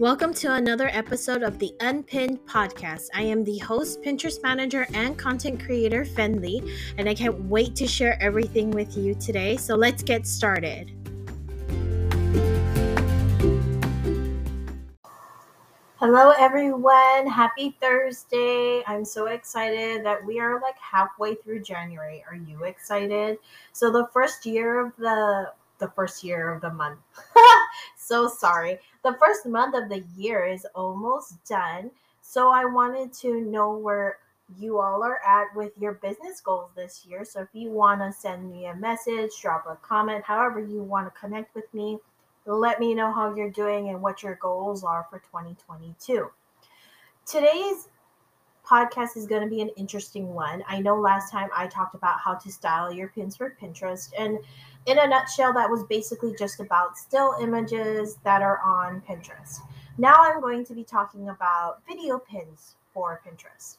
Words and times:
Welcome 0.00 0.34
to 0.34 0.52
another 0.52 0.88
episode 0.88 1.44
of 1.44 1.60
the 1.60 1.72
Unpinned 1.78 2.44
Podcast. 2.46 3.10
I 3.14 3.22
am 3.22 3.44
the 3.44 3.58
host, 3.58 4.02
Pinterest 4.02 4.42
manager, 4.42 4.88
and 4.92 5.16
content 5.16 5.64
creator, 5.64 6.04
Fenlee, 6.04 6.68
and 6.98 7.08
I 7.08 7.14
can't 7.14 7.44
wait 7.44 7.76
to 7.76 7.86
share 7.86 8.20
everything 8.20 8.72
with 8.72 8.96
you 8.96 9.14
today. 9.14 9.56
So 9.56 9.76
let's 9.76 10.02
get 10.02 10.26
started. 10.26 10.90
Hello, 15.98 16.32
everyone. 16.40 17.28
Happy 17.28 17.76
Thursday. 17.80 18.82
I'm 18.88 19.04
so 19.04 19.26
excited 19.26 20.04
that 20.04 20.26
we 20.26 20.40
are 20.40 20.60
like 20.60 20.76
halfway 20.76 21.36
through 21.36 21.62
January. 21.62 22.24
Are 22.28 22.34
you 22.34 22.64
excited? 22.64 23.38
So, 23.72 23.92
the 23.92 24.08
first 24.12 24.44
year 24.44 24.84
of 24.84 24.96
the 24.96 25.52
the 25.78 25.88
first 25.88 26.24
year 26.24 26.52
of 26.52 26.60
the 26.60 26.70
month. 26.70 26.98
so 28.04 28.28
sorry. 28.28 28.78
The 29.02 29.16
first 29.20 29.46
month 29.46 29.74
of 29.74 29.88
the 29.88 30.04
year 30.16 30.44
is 30.44 30.66
almost 30.74 31.44
done. 31.44 31.90
So 32.20 32.50
I 32.50 32.64
wanted 32.64 33.12
to 33.14 33.40
know 33.40 33.76
where 33.76 34.18
you 34.58 34.78
all 34.78 35.02
are 35.02 35.20
at 35.26 35.54
with 35.56 35.72
your 35.78 35.94
business 35.94 36.40
goals 36.40 36.70
this 36.76 37.06
year. 37.08 37.24
So 37.24 37.40
if 37.40 37.48
you 37.52 37.70
want 37.70 38.00
to 38.00 38.12
send 38.12 38.50
me 38.50 38.66
a 38.66 38.74
message, 38.76 39.30
drop 39.40 39.66
a 39.68 39.76
comment, 39.76 40.24
however 40.24 40.60
you 40.60 40.82
want 40.82 41.12
to 41.12 41.18
connect 41.18 41.54
with 41.54 41.72
me, 41.72 41.98
let 42.46 42.78
me 42.78 42.94
know 42.94 43.12
how 43.12 43.34
you're 43.34 43.50
doing 43.50 43.88
and 43.88 44.02
what 44.02 44.22
your 44.22 44.34
goals 44.36 44.84
are 44.84 45.06
for 45.10 45.18
2022. 45.18 46.30
Today's 47.26 47.88
podcast 48.66 49.16
is 49.16 49.26
going 49.26 49.42
to 49.42 49.48
be 49.48 49.60
an 49.60 49.70
interesting 49.76 50.32
one. 50.34 50.62
I 50.68 50.80
know 50.80 50.96
last 50.96 51.30
time 51.30 51.48
I 51.56 51.66
talked 51.66 51.94
about 51.94 52.20
how 52.20 52.34
to 52.34 52.52
style 52.52 52.92
your 52.92 53.08
pins 53.08 53.36
for 53.36 53.56
Pinterest, 53.60 54.10
and 54.18 54.38
in 54.86 54.98
a 54.98 55.06
nutshell, 55.06 55.52
that 55.54 55.70
was 55.70 55.84
basically 55.84 56.34
just 56.38 56.60
about 56.60 56.98
still 56.98 57.34
images 57.40 58.16
that 58.24 58.42
are 58.42 58.60
on 58.60 59.02
Pinterest. 59.08 59.60
Now 59.98 60.16
I'm 60.20 60.40
going 60.40 60.64
to 60.66 60.74
be 60.74 60.84
talking 60.84 61.28
about 61.28 61.82
video 61.88 62.18
pins 62.18 62.76
for 62.92 63.20
Pinterest. 63.26 63.78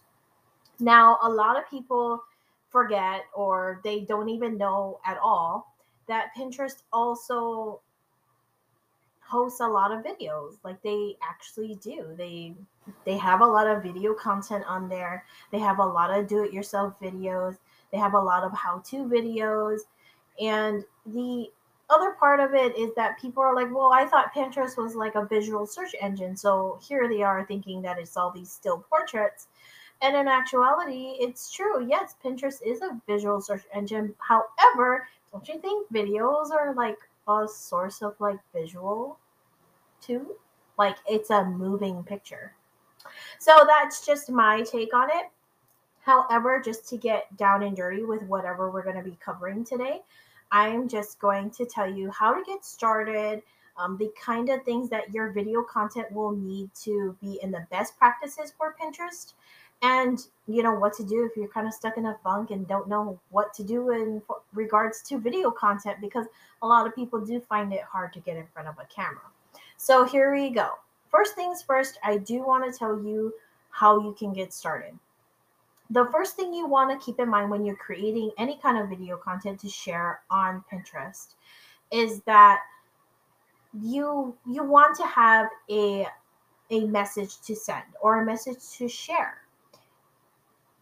Now, 0.80 1.18
a 1.24 1.30
lot 1.30 1.58
of 1.58 1.70
people 1.70 2.24
forget 2.70 3.26
or 3.34 3.80
they 3.84 4.02
don't 4.02 4.30
even 4.30 4.58
know 4.58 5.00
at 5.06 5.18
all 5.24 5.74
that 6.08 6.32
Pinterest 6.38 6.84
also 6.92 7.80
hosts 9.22 9.60
a 9.60 9.68
lot 9.68 9.92
of 9.92 10.04
videos. 10.04 10.58
Like 10.64 10.82
they 10.82 11.16
actually 11.24 11.76
do. 11.76 12.14
They 12.18 12.54
they 13.06 13.18
have 13.18 13.42
a 13.42 13.46
lot 13.46 13.68
of 13.68 13.82
video 13.82 14.14
content 14.14 14.64
on 14.68 14.88
there. 14.88 15.26
They 15.52 15.60
have 15.60 15.80
a 15.80 15.86
lot 15.86 16.12
of 16.12 16.28
do 16.28 16.44
it 16.44 16.54
yourself 16.54 17.00
videos. 17.02 17.58
They 17.92 17.98
have 17.98 18.14
a 18.14 18.20
lot 18.20 18.44
of 18.44 18.54
how 18.54 18.80
to 18.86 18.98
videos 19.06 19.82
and 20.40 20.84
the 21.08 21.48
other 21.90 22.12
part 22.12 22.40
of 22.40 22.54
it 22.56 22.76
is 22.78 22.90
that 22.96 23.20
people 23.20 23.44
are 23.44 23.56
like 23.56 23.74
well 23.74 23.92
i 23.94 24.06
thought 24.06 24.34
pinterest 24.34 24.78
was 24.78 24.96
like 24.96 25.16
a 25.16 25.26
visual 25.26 25.68
search 25.68 25.94
engine 26.02 26.36
so 26.36 26.80
here 26.82 27.08
they 27.08 27.22
are 27.22 27.46
thinking 27.46 27.82
that 27.82 28.00
it's 28.00 28.18
all 28.18 28.32
these 28.32 28.52
still 28.52 28.84
portraits 28.90 29.48
and 30.02 30.16
in 30.16 30.28
actuality 30.28 31.16
it's 31.20 31.52
true 31.52 31.88
yes 31.88 32.16
pinterest 32.24 32.62
is 32.66 32.82
a 32.82 33.00
visual 33.08 33.40
search 33.40 33.64
engine 33.74 34.14
however 34.18 35.08
don't 35.32 35.48
you 35.48 35.60
think 35.60 35.88
videos 35.92 36.50
are 36.52 36.74
like 36.74 36.98
a 37.28 37.48
source 37.48 38.02
of 38.02 38.16
like 38.20 38.40
visual 38.54 39.20
too. 40.02 40.36
Like 40.78 40.98
it's 41.08 41.30
a 41.30 41.44
moving 41.46 42.04
picture. 42.04 42.54
So 43.40 43.66
that's 43.68 44.06
just 44.06 44.30
my 44.30 44.62
take 44.62 44.94
on 44.94 45.10
it. 45.10 45.30
However, 46.02 46.62
just 46.64 46.88
to 46.90 46.98
get 46.98 47.36
down 47.38 47.64
and 47.64 47.76
dirty 47.76 48.04
with 48.04 48.24
whatever 48.24 48.70
we're 48.70 48.84
going 48.84 48.98
to 48.98 49.04
be 49.04 49.18
covering 49.24 49.64
today, 49.66 50.02
I'm 50.56 50.88
just 50.88 51.20
going 51.20 51.50
to 51.52 51.66
tell 51.66 51.94
you 51.94 52.10
how 52.12 52.34
to 52.34 52.42
get 52.46 52.64
started, 52.64 53.42
um, 53.78 53.98
the 53.98 54.10
kind 54.18 54.48
of 54.48 54.64
things 54.64 54.90
that 54.90 55.14
your 55.14 55.32
video 55.32 55.62
content 55.62 56.10
will 56.14 56.32
need 56.32 56.70
to 56.84 57.14
be 57.20 57.38
in 57.44 57.52
the 57.52 57.68
best 57.70 57.98
practices 57.98 58.54
for 58.58 58.74
Pinterest, 58.82 59.34
and 59.82 60.18
you 60.48 60.64
know 60.64 60.74
what 60.74 60.94
to 60.94 61.04
do 61.04 61.26
if 61.30 61.36
you're 61.36 61.50
kind 61.50 61.68
of 61.68 61.74
stuck 61.74 61.98
in 61.98 62.06
a 62.06 62.18
funk 62.24 62.52
and 62.52 62.66
don't 62.70 62.88
know 62.88 63.20
what 63.32 63.54
to 63.56 63.66
do 63.66 63.92
in 63.92 64.22
regards 64.54 65.02
to 65.10 65.20
video 65.20 65.52
content 65.52 65.98
because 66.00 66.26
a 66.62 66.66
lot 66.66 66.88
of 66.88 66.96
people 66.96 67.20
do 67.20 67.42
find 67.42 67.74
it 67.74 67.82
hard 67.82 68.14
to 68.14 68.22
get 68.22 68.38
in 68.38 68.48
front 68.54 68.70
of 68.70 68.76
a 68.80 68.86
camera. 68.86 69.28
So 69.76 70.06
here 70.06 70.34
we 70.34 70.52
go. 70.52 70.70
First 71.10 71.36
things 71.36 71.62
first, 71.62 72.00
I 72.02 72.16
do 72.16 72.48
want 72.48 72.72
to 72.72 72.80
tell 72.80 72.98
you 72.98 73.34
how 73.72 74.00
you 74.00 74.16
can 74.18 74.32
get 74.32 74.54
started. 74.54 74.98
The 75.90 76.06
first 76.06 76.36
thing 76.36 76.54
you 76.54 76.68
want 76.68 76.90
to 76.90 77.06
keep 77.06 77.20
in 77.20 77.30
mind 77.30 77.50
when 77.50 77.66
you're 77.66 77.76
creating 77.76 78.32
any 78.38 78.58
kind 78.58 78.78
of 78.78 78.90
video 78.90 79.18
content 79.18 79.60
to 79.62 79.70
share 79.70 80.22
on 80.32 80.64
Pinterest 80.72 81.36
is 81.92 82.22
that 82.22 82.62
you 83.82 84.36
you 84.50 84.64
want 84.64 84.96
to 84.98 85.06
have 85.06 85.50
a 85.70 86.08
a 86.72 86.86
message 86.86 87.40
to 87.42 87.56
send 87.56 87.84
or 88.02 88.22
a 88.22 88.26
message 88.26 88.58
to 88.78 88.88
share 88.88 89.42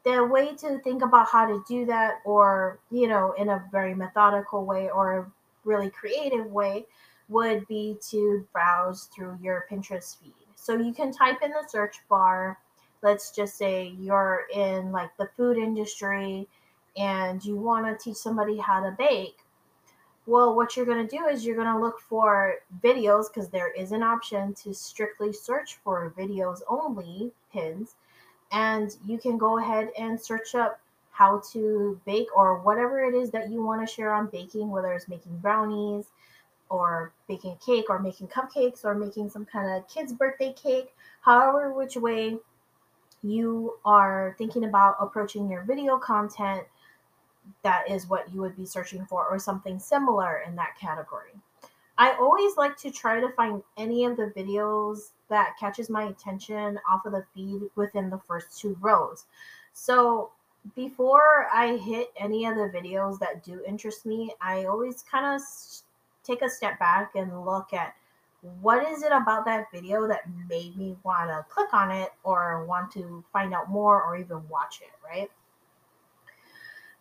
the 0.06 0.24
way 0.24 0.54
to 0.56 0.80
think 0.80 1.02
about 1.02 1.28
how 1.28 1.46
to 1.46 1.64
do 1.68 1.86
that 1.86 2.20
or 2.24 2.80
you 2.92 3.08
know 3.08 3.34
in 3.38 3.50
a 3.50 3.64
very 3.72 3.96
methodical 3.96 4.66
way 4.66 4.90
or 4.90 5.20
a 5.20 5.32
really 5.66 5.90
creative 5.90 6.46
way 6.48 6.86
would 7.30 7.68
be 7.68 7.98
to 8.10 8.46
browse 8.52 9.06
through 9.06 9.38
your 9.42 9.66
Pinterest 9.70 10.18
feed. 10.20 10.34
So 10.56 10.78
you 10.78 10.94
can 10.94 11.12
type 11.12 11.40
in 11.44 11.52
the 11.52 11.64
search 11.68 11.98
bar. 12.10 12.58
Let's 13.04 13.32
just 13.32 13.58
say 13.58 13.94
you're 14.00 14.48
in 14.54 14.92
like 14.92 15.16
the 15.18 15.30
food 15.38 15.58
industry 15.58 16.48
and 16.98 17.44
you 17.44 17.56
want 17.56 17.86
to 17.86 18.04
teach 18.04 18.18
somebody 18.18 18.58
how 18.58 18.82
to 18.82 18.96
bake. 18.98 19.38
Well, 20.26 20.56
what 20.56 20.76
you're 20.76 20.86
going 20.86 21.06
to 21.06 21.18
do 21.18 21.28
is 21.28 21.46
you're 21.46 21.58
going 21.58 21.68
to 21.68 21.80
look 21.80 22.00
for 22.00 22.56
videos 22.82 23.26
because 23.32 23.50
there 23.50 23.74
is 23.74 23.92
an 23.92 24.04
option 24.04 24.54
to 24.64 24.74
strictly 24.74 25.34
search 25.34 25.80
for 25.84 26.14
videos 26.18 26.62
only 26.70 27.32
pins. 27.52 27.96
And 28.52 28.96
you 29.06 29.18
can 29.18 29.38
go 29.38 29.60
ahead 29.60 29.90
and 30.00 30.20
search 30.20 30.56
up 30.56 30.80
how 31.12 31.42
to 31.52 32.00
bake 32.06 32.36
or 32.36 32.60
whatever 32.60 33.04
it 33.04 33.14
is 33.14 33.32
that 33.32 33.50
you 33.50 33.62
want 33.64 33.86
to 33.86 33.94
share 33.94 34.14
on 34.14 34.28
baking, 34.28 34.70
whether 34.70 34.94
it's 34.94 35.10
making 35.10 35.38
brownies, 35.38 36.06
or 36.70 37.12
baking 37.28 37.52
a 37.52 37.66
cake 37.66 37.86
or 37.90 38.00
making 38.00 38.28
cupcakes 38.28 38.84
or 38.84 38.96
making 38.96 39.30
some 39.30 39.46
kind 39.46 39.72
of 39.72 39.88
kid's 39.88 40.12
birthday 40.12 40.52
cake, 40.54 40.94
however, 41.22 41.72
which 41.72 41.96
way 41.96 42.38
you 43.24 43.78
are 43.86 44.36
thinking 44.38 44.66
about 44.66 44.98
approaching 45.00 45.50
your 45.50 45.64
video 45.64 45.98
content, 45.98 46.64
that 47.64 47.90
is 47.90 48.08
what 48.10 48.32
you 48.34 48.42
would 48.42 48.56
be 48.56 48.66
searching 48.66 49.06
for, 49.06 49.28
or 49.28 49.40
something 49.40 49.80
similar 49.80 50.44
in 50.48 50.56
that 50.56 50.78
category. 50.80 51.32
I 51.98 52.14
always 52.14 52.58
like 52.58 52.76
to 52.78 52.92
try 52.92 53.20
to 53.20 53.30
find 53.30 53.62
any 53.78 54.06
of 54.06 54.18
the 54.18 54.34
videos 54.36 55.12
that 55.30 55.58
catches 55.60 55.90
my 55.90 56.04
attention 56.06 56.80
off 56.90 57.06
of 57.06 57.12
the 57.12 57.26
feed 57.34 57.62
within 57.76 58.10
the 58.10 58.20
first 58.28 58.60
two 58.60 58.76
rows. 58.82 59.26
So 59.74 60.32
before 60.76 61.48
I 61.54 61.78
hit 61.78 62.12
any 62.18 62.46
of 62.46 62.56
the 62.56 62.72
videos 62.74 63.20
that 63.20 63.44
do 63.44 63.62
interest 63.68 64.06
me, 64.06 64.34
I 64.42 64.66
always 64.66 65.04
kind 65.04 65.36
of 65.36 65.42
take 66.24 66.42
a 66.42 66.50
step 66.50 66.80
back 66.80 67.16
and 67.16 67.46
look 67.46 67.74
at 67.74 67.96
what 68.62 68.88
is 68.92 69.04
it 69.04 69.12
about 69.12 69.46
that 69.46 69.72
video 69.72 70.08
that 70.08 70.22
made 70.50 70.76
me 70.78 70.96
want 71.04 71.30
to 71.30 71.46
click 71.50 71.74
on 71.74 71.92
it 71.92 72.10
or 72.24 72.66
want 72.66 72.92
to 72.92 73.24
find 73.32 73.54
out 73.54 73.70
more 73.70 74.04
or 74.04 74.18
even 74.18 74.48
watch 74.50 74.82
it, 74.82 74.92
right? 75.04 75.30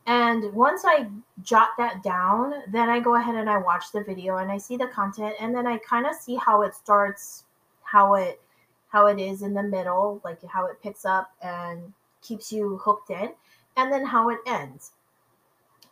And 0.07 0.53
once 0.53 0.83
I 0.85 1.07
jot 1.43 1.71
that 1.79 2.03
down, 2.03 2.55
then 2.73 2.89
I 2.89 3.01
go 3.01 3.15
ahead 3.15 3.35
and 3.37 3.49
I 3.49 3.59
watch 3.59 3.93
the 3.93 4.03
video 4.03 4.39
and 4.39 4.51
I 4.51 4.59
see 4.59 4.77
the 4.77 4.89
content 4.89 5.35
and 5.41 5.55
then 5.55 5.67
I 5.67 5.79
kind 5.79 6.07
of 6.07 6.15
see 6.15 6.37
how 6.37 6.63
it 6.63 6.75
starts, 6.75 7.45
how 7.83 8.15
it 8.15 8.41
how 8.89 9.07
it 9.07 9.19
is 9.19 9.41
in 9.41 9.55
the 9.55 9.63
middle, 9.63 10.21
like 10.23 10.39
how 10.47 10.67
it 10.67 10.83
picks 10.83 11.07
up 11.07 11.33
and 11.41 11.95
keeps 12.21 12.53
you 12.53 12.77
hooked 12.77 13.11
in, 13.11 13.31
and 13.77 13.91
then 13.91 14.05
how 14.05 14.29
it 14.29 14.39
ends. 14.47 14.93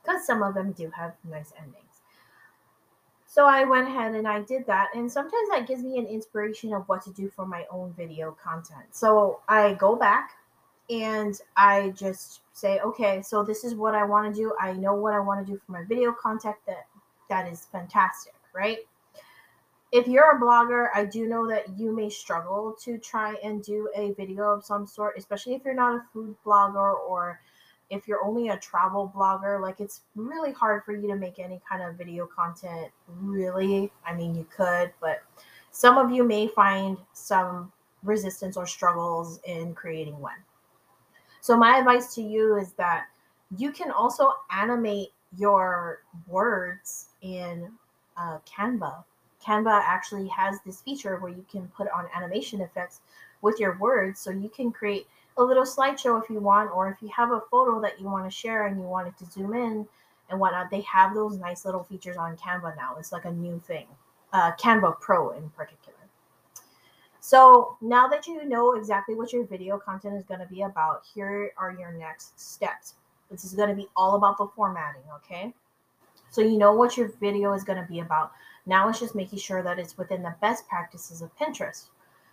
Because 0.02 0.26
some 0.26 0.42
of 0.42 0.54
them 0.54 0.72
do 0.72 0.90
have 0.90 1.14
nice 1.28 1.52
endings. 1.56 1.89
So 3.32 3.46
I 3.46 3.62
went 3.62 3.86
ahead 3.86 4.16
and 4.16 4.26
I 4.26 4.40
did 4.40 4.66
that. 4.66 4.88
And 4.92 5.10
sometimes 5.10 5.48
that 5.52 5.68
gives 5.68 5.84
me 5.84 5.98
an 5.98 6.06
inspiration 6.06 6.72
of 6.72 6.82
what 6.88 7.04
to 7.04 7.12
do 7.12 7.30
for 7.30 7.46
my 7.46 7.64
own 7.70 7.94
video 7.96 8.32
content. 8.32 8.86
So 8.90 9.38
I 9.48 9.74
go 9.74 9.94
back 9.94 10.32
and 10.90 11.40
I 11.56 11.90
just 11.90 12.40
say, 12.54 12.80
okay, 12.80 13.22
so 13.22 13.44
this 13.44 13.62
is 13.62 13.76
what 13.76 13.94
I 13.94 14.02
want 14.02 14.34
to 14.34 14.40
do. 14.40 14.52
I 14.60 14.72
know 14.72 14.94
what 14.94 15.14
I 15.14 15.20
want 15.20 15.46
to 15.46 15.52
do 15.52 15.60
for 15.64 15.70
my 15.70 15.84
video 15.84 16.10
content 16.12 16.56
that 16.66 16.88
that 17.28 17.46
is 17.46 17.68
fantastic, 17.70 18.34
right? 18.52 18.78
If 19.92 20.08
you're 20.08 20.36
a 20.36 20.40
blogger, 20.40 20.88
I 20.92 21.04
do 21.04 21.28
know 21.28 21.46
that 21.46 21.78
you 21.78 21.94
may 21.94 22.10
struggle 22.10 22.76
to 22.82 22.98
try 22.98 23.36
and 23.44 23.62
do 23.62 23.88
a 23.94 24.12
video 24.14 24.42
of 24.42 24.64
some 24.64 24.88
sort, 24.88 25.16
especially 25.16 25.54
if 25.54 25.64
you're 25.64 25.72
not 25.72 25.94
a 25.94 26.04
food 26.12 26.34
blogger 26.44 26.94
or 27.08 27.40
if 27.90 28.06
you're 28.06 28.24
only 28.24 28.48
a 28.48 28.56
travel 28.58 29.12
blogger, 29.14 29.60
like 29.60 29.80
it's 29.80 30.02
really 30.14 30.52
hard 30.52 30.84
for 30.84 30.92
you 30.92 31.08
to 31.08 31.16
make 31.16 31.38
any 31.38 31.60
kind 31.68 31.82
of 31.82 31.96
video 31.96 32.26
content. 32.26 32.88
Really, 33.08 33.90
I 34.06 34.14
mean, 34.14 34.34
you 34.34 34.46
could, 34.54 34.92
but 35.00 35.22
some 35.72 35.98
of 35.98 36.10
you 36.10 36.24
may 36.24 36.48
find 36.48 36.96
some 37.12 37.72
resistance 38.02 38.56
or 38.56 38.66
struggles 38.66 39.40
in 39.44 39.74
creating 39.74 40.18
one. 40.18 40.38
So, 41.40 41.56
my 41.56 41.78
advice 41.78 42.14
to 42.14 42.22
you 42.22 42.56
is 42.56 42.72
that 42.72 43.06
you 43.56 43.72
can 43.72 43.90
also 43.90 44.32
animate 44.50 45.08
your 45.36 46.02
words 46.26 47.06
in 47.22 47.70
uh, 48.16 48.38
Canva. 48.46 49.04
Canva 49.44 49.82
actually 49.84 50.28
has 50.28 50.58
this 50.64 50.82
feature 50.82 51.18
where 51.18 51.32
you 51.32 51.44
can 51.50 51.66
put 51.68 51.88
on 51.90 52.06
animation 52.14 52.60
effects 52.60 53.00
with 53.42 53.58
your 53.58 53.78
words. 53.78 54.20
So 54.20 54.30
you 54.30 54.48
can 54.48 54.70
create 54.70 55.06
a 55.40 55.44
little 55.44 55.64
slideshow 55.64 56.22
if 56.22 56.30
you 56.30 56.38
want, 56.38 56.70
or 56.72 56.88
if 56.88 57.02
you 57.02 57.08
have 57.08 57.32
a 57.32 57.40
photo 57.50 57.80
that 57.80 58.00
you 58.00 58.06
want 58.06 58.24
to 58.24 58.30
share 58.30 58.66
and 58.66 58.76
you 58.76 58.84
want 58.84 59.08
it 59.08 59.18
to 59.18 59.30
zoom 59.30 59.54
in 59.54 59.86
and 60.28 60.38
whatnot, 60.38 60.70
they 60.70 60.82
have 60.82 61.14
those 61.14 61.36
nice 61.36 61.64
little 61.64 61.82
features 61.82 62.16
on 62.16 62.36
Canva 62.36 62.76
now. 62.76 62.96
It's 62.98 63.12
like 63.12 63.24
a 63.24 63.32
new 63.32 63.58
thing, 63.58 63.86
uh, 64.32 64.52
Canva 64.52 65.00
Pro 65.00 65.30
in 65.30 65.50
particular. 65.50 65.98
So 67.20 67.76
now 67.80 68.08
that 68.08 68.26
you 68.26 68.44
know 68.46 68.74
exactly 68.74 69.14
what 69.14 69.32
your 69.32 69.44
video 69.44 69.78
content 69.78 70.16
is 70.16 70.24
going 70.24 70.40
to 70.40 70.46
be 70.46 70.62
about, 70.62 71.02
here 71.14 71.52
are 71.58 71.76
your 71.78 71.92
next 71.92 72.40
steps. 72.40 72.94
This 73.30 73.44
is 73.44 73.54
going 73.54 73.68
to 73.68 73.74
be 73.74 73.88
all 73.94 74.16
about 74.16 74.38
the 74.38 74.48
formatting, 74.56 75.02
okay? 75.16 75.52
So 76.30 76.40
you 76.40 76.56
know 76.56 76.72
what 76.72 76.96
your 76.96 77.12
video 77.20 77.52
is 77.52 77.62
going 77.62 77.80
to 77.80 77.88
be 77.88 78.00
about. 78.00 78.32
Now 78.66 78.88
it's 78.88 79.00
just 79.00 79.14
making 79.14 79.38
sure 79.38 79.62
that 79.62 79.78
it's 79.78 79.98
within 79.98 80.22
the 80.22 80.34
best 80.40 80.68
practices 80.68 81.22
of 81.22 81.36
Pinterest. 81.36 81.88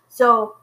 So 0.08 0.56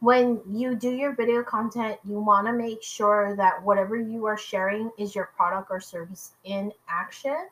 when 0.00 0.40
you 0.50 0.74
do 0.74 0.90
your 0.90 1.14
video 1.14 1.42
content, 1.42 1.98
you 2.04 2.18
want 2.18 2.46
to 2.46 2.52
make 2.52 2.82
sure 2.82 3.36
that 3.36 3.62
whatever 3.62 4.00
you 4.00 4.24
are 4.26 4.38
sharing 4.38 4.90
is 4.98 5.14
your 5.14 5.30
product 5.36 5.68
or 5.70 5.80
service 5.80 6.32
in 6.44 6.72
action. 6.88 7.48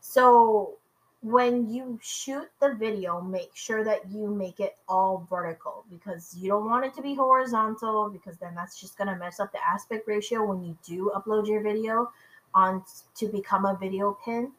So 0.00 0.76
when 1.22 1.70
you 1.70 1.98
shoot 2.02 2.48
the 2.60 2.74
video, 2.74 3.20
make 3.20 3.50
sure 3.54 3.84
that 3.84 4.10
you 4.10 4.28
make 4.28 4.58
it 4.58 4.76
all 4.88 5.26
vertical 5.28 5.84
because 5.90 6.34
you 6.38 6.48
don't 6.48 6.68
want 6.68 6.84
it 6.86 6.94
to 6.94 7.02
be 7.02 7.14
horizontal 7.14 8.10
because 8.10 8.38
then 8.38 8.54
that's 8.54 8.80
just 8.80 8.96
going 8.96 9.08
to 9.08 9.16
mess 9.16 9.38
up 9.38 9.52
the 9.52 9.66
aspect 9.66 10.08
ratio 10.08 10.44
when 10.44 10.62
you 10.62 10.76
do 10.86 11.12
upload 11.14 11.46
your 11.46 11.62
video 11.62 12.10
on 12.54 12.82
to 13.16 13.28
become 13.28 13.66
a 13.66 13.76
video 13.78 14.16
pin. 14.24 14.52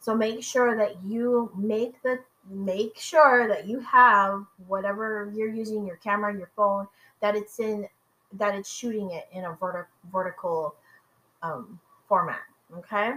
So 0.00 0.14
make 0.14 0.42
sure 0.42 0.76
that 0.76 1.02
you 1.04 1.52
make 1.56 2.02
the 2.02 2.20
make 2.48 2.98
sure 2.98 3.48
that 3.48 3.66
you 3.66 3.80
have 3.80 4.44
whatever 4.66 5.32
you're 5.34 5.52
using 5.52 5.86
your 5.86 5.96
camera, 5.96 6.36
your 6.36 6.50
phone, 6.56 6.86
that 7.20 7.36
it's 7.36 7.60
in 7.60 7.86
that 8.32 8.54
it's 8.54 8.70
shooting 8.70 9.10
it 9.10 9.28
in 9.32 9.44
a 9.44 9.52
verti- 9.54 9.86
vertical 10.12 10.74
um, 11.42 11.78
format. 12.08 12.40
Okay, 12.78 13.12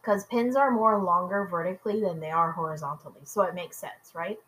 because 0.00 0.24
pins 0.26 0.56
are 0.56 0.70
more 0.70 1.02
longer 1.02 1.46
vertically 1.50 2.00
than 2.00 2.20
they 2.20 2.30
are 2.30 2.52
horizontally, 2.52 3.20
so 3.24 3.42
it 3.42 3.54
makes 3.54 3.76
sense, 3.76 4.12
right? 4.14 4.38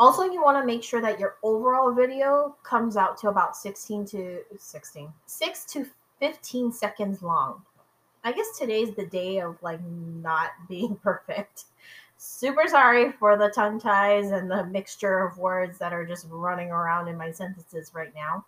Also, 0.00 0.22
you 0.22 0.40
want 0.40 0.56
to 0.56 0.64
make 0.64 0.84
sure 0.84 1.00
that 1.00 1.18
your 1.18 1.36
overall 1.42 1.92
video 1.92 2.56
comes 2.62 2.96
out 2.96 3.18
to 3.18 3.28
about 3.28 3.56
16 3.56 4.04
to 4.06 4.38
16, 4.56 5.12
6 5.26 5.64
to 5.64 5.86
15 6.20 6.72
seconds 6.72 7.22
long. 7.22 7.62
I 8.22 8.32
guess 8.32 8.56
today's 8.56 8.94
the 8.94 9.06
day 9.06 9.40
of 9.40 9.60
like 9.62 9.80
not 9.84 10.50
being 10.68 10.96
perfect 10.96 11.64
super 12.18 12.66
sorry 12.66 13.12
for 13.12 13.38
the 13.38 13.48
tongue 13.48 13.80
ties 13.80 14.32
and 14.32 14.50
the 14.50 14.64
mixture 14.66 15.20
of 15.20 15.38
words 15.38 15.78
that 15.78 15.92
are 15.92 16.04
just 16.04 16.26
running 16.28 16.70
around 16.70 17.08
in 17.08 17.16
my 17.16 17.30
sentences 17.30 17.92
right 17.94 18.12
now. 18.14 18.44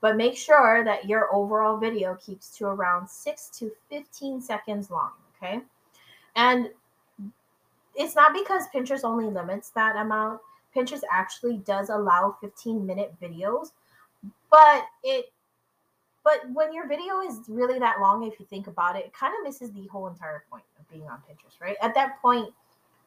But 0.00 0.16
make 0.16 0.36
sure 0.36 0.84
that 0.84 1.06
your 1.06 1.34
overall 1.34 1.78
video 1.78 2.16
keeps 2.16 2.56
to 2.58 2.66
around 2.66 3.08
6 3.08 3.48
to 3.58 3.72
15 3.88 4.40
seconds 4.40 4.90
long, 4.90 5.12
okay? 5.36 5.60
And 6.36 6.68
it's 7.94 8.14
not 8.14 8.34
because 8.34 8.64
Pinterest 8.74 9.04
only 9.04 9.26
limits 9.26 9.70
that 9.70 9.96
amount. 9.96 10.40
Pinterest 10.76 11.02
actually 11.10 11.58
does 11.58 11.88
allow 11.88 12.36
15 12.40 12.86
minute 12.86 13.14
videos, 13.22 13.72
but 14.50 14.84
it 15.02 15.26
but 16.24 16.40
when 16.52 16.72
your 16.72 16.86
video 16.86 17.20
is 17.20 17.40
really 17.48 17.80
that 17.80 18.00
long 18.00 18.22
if 18.22 18.38
you 18.38 18.46
think 18.46 18.68
about 18.68 18.94
it, 18.96 19.06
it 19.06 19.12
kind 19.12 19.34
of 19.36 19.44
misses 19.44 19.72
the 19.72 19.88
whole 19.88 20.06
entire 20.06 20.44
point 20.48 20.62
of 20.78 20.88
being 20.88 21.02
on 21.08 21.18
Pinterest, 21.18 21.60
right? 21.60 21.76
At 21.82 21.94
that 21.94 22.22
point, 22.22 22.48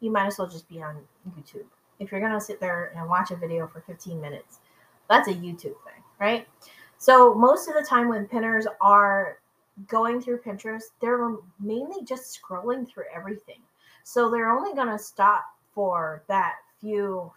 you 0.06 0.12
might 0.12 0.28
as 0.28 0.38
well 0.38 0.48
just 0.48 0.70
be 0.70 0.84
on 0.84 0.98
YouTube. 1.32 1.66
If 2.00 2.12
you're 2.12 2.22
gonna 2.22 2.40
sit 2.40 2.60
there 2.60 2.94
and 2.96 3.10
watch 3.10 3.32
a 3.32 3.36
video 3.36 3.66
for 3.66 3.82
15 3.82 4.22
minutes, 4.22 4.60
that's 5.10 5.28
a 5.28 5.34
YouTube 5.34 5.82
thing, 5.84 6.04
right? 6.20 6.48
So 7.00 7.34
most 7.34 7.68
of 7.68 7.74
the 7.74 7.84
time 7.84 8.08
when 8.08 8.28
pinners 8.28 8.68
are 8.80 9.40
going 9.88 10.22
through 10.22 10.42
Pinterest, 10.42 10.84
they're 11.02 11.36
mainly 11.60 12.06
just 12.06 12.40
scrolling 12.40 12.88
through 12.88 13.06
everything. 13.14 13.62
So 14.04 14.30
they're 14.30 14.52
only 14.52 14.76
gonna 14.76 15.00
stop 15.00 15.44
for 15.74 16.24
that 16.28 16.58
few, 16.80 17.32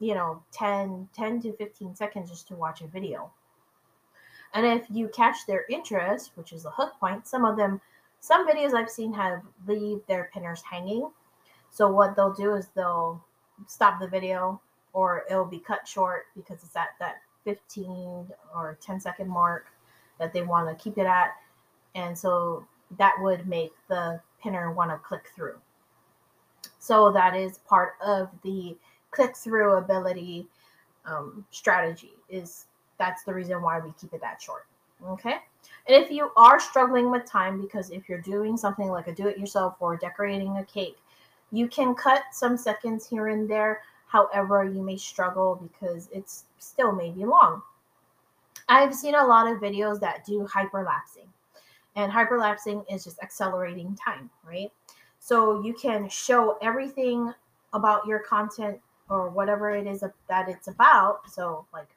you 0.00 0.14
know, 0.14 0.42
10, 0.52 1.10
10 1.12 1.42
to 1.42 1.52
15 1.52 1.94
seconds 1.94 2.30
just 2.30 2.48
to 2.48 2.54
watch 2.54 2.80
a 2.80 2.86
video. 2.86 3.30
And 4.54 4.64
if 4.64 4.86
you 4.90 5.08
catch 5.08 5.46
their 5.46 5.66
interest, 5.68 6.32
which 6.36 6.54
is 6.54 6.62
the 6.62 6.70
hook 6.70 6.94
point, 6.98 7.26
some 7.26 7.44
of 7.44 7.58
them, 7.58 7.82
some 8.20 8.48
videos 8.48 8.72
I've 8.72 8.90
seen 8.90 9.12
have 9.12 9.42
leave 9.66 10.00
their 10.06 10.30
pinners 10.32 10.62
hanging 10.62 11.10
so 11.70 11.90
what 11.90 12.16
they'll 12.16 12.32
do 12.32 12.54
is 12.54 12.68
they'll 12.74 13.22
stop 13.66 14.00
the 14.00 14.08
video 14.08 14.60
or 14.92 15.24
it'll 15.30 15.44
be 15.44 15.58
cut 15.58 15.86
short 15.86 16.26
because 16.36 16.62
it's 16.62 16.76
at 16.76 16.88
that 16.98 17.16
15 17.44 18.26
or 18.54 18.78
10 18.80 19.00
second 19.00 19.28
mark 19.28 19.66
that 20.18 20.32
they 20.32 20.42
want 20.42 20.68
to 20.68 20.82
keep 20.82 20.98
it 20.98 21.06
at. 21.06 21.30
And 21.94 22.16
so 22.16 22.66
that 22.96 23.14
would 23.20 23.46
make 23.46 23.72
the 23.88 24.20
pinner 24.42 24.72
want 24.72 24.90
to 24.90 24.96
click 24.98 25.28
through. 25.34 25.58
So 26.78 27.12
that 27.12 27.34
is 27.34 27.58
part 27.58 27.94
of 28.04 28.28
the 28.42 28.76
click 29.10 29.36
through 29.36 29.76
ability 29.76 30.46
um, 31.06 31.44
strategy 31.50 32.12
is 32.28 32.66
that's 32.98 33.24
the 33.24 33.32
reason 33.32 33.62
why 33.62 33.80
we 33.80 33.92
keep 34.00 34.12
it 34.12 34.20
that 34.20 34.42
short. 34.42 34.66
Okay. 35.06 35.36
And 35.86 36.04
if 36.04 36.10
you 36.10 36.30
are 36.36 36.58
struggling 36.58 37.10
with 37.10 37.24
time, 37.24 37.60
because 37.60 37.90
if 37.90 38.08
you're 38.08 38.20
doing 38.20 38.56
something 38.56 38.88
like 38.88 39.06
a 39.06 39.14
do 39.14 39.28
it 39.28 39.38
yourself 39.38 39.76
or 39.80 39.96
decorating 39.96 40.56
a 40.56 40.64
cake, 40.64 40.98
you 41.52 41.68
can 41.68 41.94
cut 41.94 42.24
some 42.32 42.56
seconds 42.56 43.06
here 43.06 43.28
and 43.28 43.48
there. 43.48 43.82
However, 44.06 44.64
you 44.64 44.82
may 44.82 44.96
struggle 44.96 45.60
because 45.60 46.08
it's 46.12 46.44
still 46.58 46.92
maybe 46.92 47.24
long. 47.24 47.62
I've 48.68 48.94
seen 48.94 49.14
a 49.14 49.26
lot 49.26 49.50
of 49.50 49.60
videos 49.60 50.00
that 50.00 50.26
do 50.26 50.46
hyperlapsing, 50.46 51.28
and 51.96 52.12
hyperlapsing 52.12 52.84
is 52.92 53.04
just 53.04 53.22
accelerating 53.22 53.96
time, 53.96 54.30
right? 54.46 54.70
So 55.20 55.62
you 55.62 55.74
can 55.74 56.08
show 56.08 56.58
everything 56.60 57.32
about 57.72 58.06
your 58.06 58.20
content 58.20 58.78
or 59.10 59.30
whatever 59.30 59.70
it 59.70 59.86
is 59.86 60.04
that 60.28 60.48
it's 60.48 60.68
about. 60.68 61.30
So, 61.30 61.66
like 61.72 61.88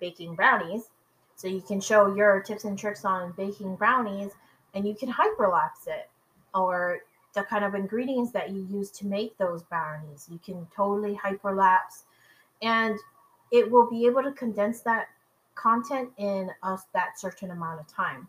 baking 0.00 0.34
brownies. 0.34 0.90
So 1.36 1.48
you 1.48 1.60
can 1.62 1.80
show 1.80 2.14
your 2.14 2.40
tips 2.40 2.64
and 2.64 2.78
tricks 2.78 3.04
on 3.04 3.32
baking 3.32 3.76
brownies 3.76 4.32
and 4.74 4.86
you 4.86 4.94
can 4.94 5.12
hyperlapse 5.12 5.86
it. 5.86 6.10
Or 6.54 7.00
the 7.34 7.42
kind 7.42 7.64
of 7.64 7.74
ingredients 7.74 8.32
that 8.32 8.50
you 8.50 8.66
use 8.70 8.90
to 8.90 9.06
make 9.06 9.36
those 9.38 9.62
brownies. 9.62 10.28
You 10.30 10.38
can 10.44 10.66
totally 10.74 11.18
hyperlapse 11.22 12.04
and 12.62 12.98
it 13.50 13.70
will 13.70 13.88
be 13.88 14.06
able 14.06 14.22
to 14.22 14.32
condense 14.32 14.80
that 14.82 15.08
content 15.54 16.10
in 16.16 16.50
a, 16.62 16.78
that 16.94 17.18
certain 17.18 17.50
amount 17.50 17.80
of 17.80 17.86
time. 17.88 18.28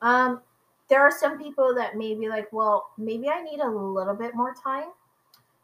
Um, 0.00 0.40
there 0.88 1.00
are 1.00 1.10
some 1.10 1.38
people 1.38 1.74
that 1.74 1.96
may 1.96 2.14
be 2.14 2.28
like, 2.28 2.52
well, 2.52 2.90
maybe 2.98 3.28
I 3.28 3.42
need 3.42 3.60
a 3.60 3.68
little 3.68 4.14
bit 4.14 4.34
more 4.34 4.54
time 4.54 4.88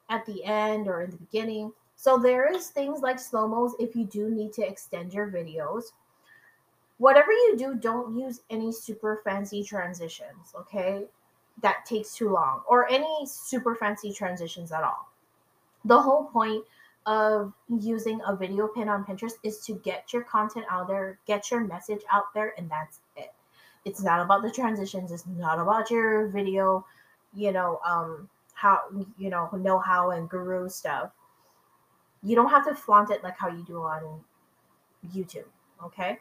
at 0.09 0.25
the 0.27 0.45
end 0.45 0.89
or 0.89 1.03
in 1.03 1.11
the 1.11 1.17
beginning. 1.17 1.73
So 1.97 2.17
there 2.17 2.53
is 2.53 2.69
things 2.69 3.01
like 3.01 3.19
slow 3.19 3.49
mos 3.49 3.75
if 3.79 3.97
you 3.97 4.05
do 4.05 4.31
need 4.31 4.53
to 4.55 4.67
extend 4.67 5.13
your 5.13 5.29
videos. 5.29 5.85
Whatever 6.99 7.33
you 7.33 7.57
do, 7.57 7.75
don't 7.75 8.17
use 8.17 8.41
any 8.51 8.73
super 8.73 9.21
fancy 9.25 9.63
transitions, 9.63 10.53
okay? 10.57 11.05
That 11.63 11.85
takes 11.87 12.15
too 12.15 12.31
long 12.31 12.63
or 12.67 12.89
any 12.91 13.27
super 13.27 13.75
fancy 13.75 14.13
transitions 14.13 14.73
at 14.73 14.83
all. 14.83 15.11
The 15.85 16.01
whole 16.01 16.25
point 16.25 16.65
of 17.07 17.53
using 17.81 18.21
a 18.27 18.37
video 18.37 18.69
pin 18.69 18.89
on 18.89 19.05
Pinterest 19.05 19.35
is 19.43 19.59
to 19.61 19.75
get 19.75 20.13
your 20.13 20.23
content 20.23 20.67
out 20.71 20.89
there, 20.89 21.19
get 21.27 21.51
your 21.51 21.61
message 21.61 22.03
out 22.13 22.35
there, 22.35 22.53
and 22.59 22.71
that's 22.71 23.01
it. 23.17 23.33
It's 23.85 24.03
not 24.03 24.21
about 24.21 24.43
the 24.43 24.51
transitions, 24.51 25.11
it's 25.13 25.25
not 25.27 25.59
about 25.59 25.91
your 25.91 26.29
video, 26.29 26.85
you 27.35 27.53
know, 27.53 27.81
um, 27.87 28.29
how 28.53 28.81
you 29.17 29.31
know, 29.31 29.49
know 29.53 29.79
how 29.79 30.11
and 30.11 30.29
guru 30.29 30.69
stuff. 30.69 31.11
You 32.23 32.35
don't 32.35 32.51
have 32.51 32.67
to 32.67 32.75
flaunt 32.75 33.11
it 33.11 33.23
like 33.23 33.39
how 33.39 33.49
you 33.49 33.65
do 33.65 33.83
on 33.83 34.21
YouTube, 35.15 35.47
okay? 35.83 36.19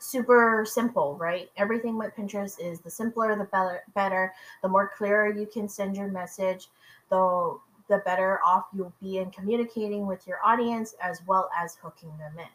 Super 0.00 0.64
simple, 0.68 1.16
right? 1.16 1.50
Everything 1.56 1.96
with 1.96 2.14
Pinterest 2.16 2.60
is 2.60 2.80
the 2.80 2.90
simpler, 2.90 3.36
the 3.36 3.44
better, 3.44 3.82
better. 3.94 4.32
The 4.62 4.68
more 4.68 4.90
clear 4.96 5.28
you 5.36 5.46
can 5.46 5.68
send 5.68 5.96
your 5.96 6.08
message, 6.08 6.68
the 7.10 7.58
the 7.88 7.98
better 7.98 8.38
off 8.46 8.66
you'll 8.72 8.92
be 9.02 9.18
in 9.18 9.30
communicating 9.32 10.06
with 10.06 10.26
your 10.26 10.38
audience 10.44 10.94
as 11.02 11.20
well 11.26 11.50
as 11.58 11.76
hooking 11.82 12.10
them 12.18 12.32
in. 12.38 12.46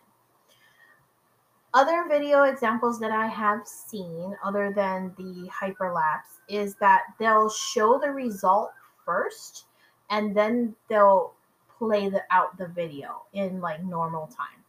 Other 1.74 2.06
video 2.08 2.44
examples 2.44 3.02
that 3.02 3.12
I 3.12 3.28
have 3.28 3.68
seen, 3.68 4.34
other 4.42 4.72
than 4.74 5.14
the 5.18 5.50
hyperlapse, 5.50 6.40
is 6.48 6.76
that 6.76 7.02
they'll 7.20 7.50
show 7.50 8.00
the 8.00 8.12
result 8.12 8.72
first 9.06 9.66
and 10.10 10.34
then 10.34 10.74
they'll 10.88 11.34
play 11.78 12.08
the, 12.08 12.24
out 12.32 12.58
the 12.58 12.68
video 12.70 13.24
in 13.34 13.60
like 13.60 13.84
normal 13.84 14.28
time. 14.28 14.64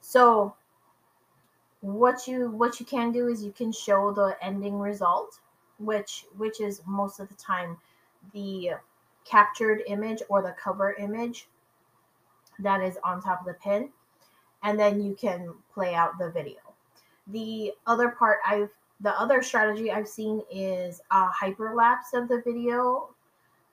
So 0.00 0.54
what 1.80 2.26
you 2.26 2.50
what 2.50 2.80
you 2.80 2.86
can 2.86 3.12
do 3.12 3.28
is 3.28 3.44
you 3.44 3.52
can 3.52 3.70
show 3.70 4.12
the 4.12 4.36
ending 4.42 4.78
result 4.78 5.38
which 5.78 6.24
which 6.36 6.60
is 6.60 6.82
most 6.86 7.20
of 7.20 7.28
the 7.28 7.34
time 7.34 7.76
the 8.32 8.70
captured 9.24 9.82
image 9.86 10.22
or 10.28 10.42
the 10.42 10.54
cover 10.62 10.94
image 10.94 11.48
that 12.58 12.82
is 12.82 12.98
on 13.04 13.22
top 13.22 13.40
of 13.40 13.46
the 13.46 13.54
pin 13.54 13.90
and 14.62 14.78
then 14.78 15.00
you 15.00 15.14
can 15.14 15.54
play 15.72 15.94
out 15.94 16.18
the 16.18 16.30
video. 16.30 16.58
The 17.28 17.74
other 17.86 18.08
part 18.08 18.38
i've 18.46 18.70
the 19.00 19.10
other 19.10 19.42
strategy 19.42 19.92
i've 19.92 20.08
seen 20.08 20.42
is 20.50 21.00
a 21.12 21.28
hyperlapse 21.28 22.14
of 22.14 22.28
the 22.28 22.42
video 22.44 23.10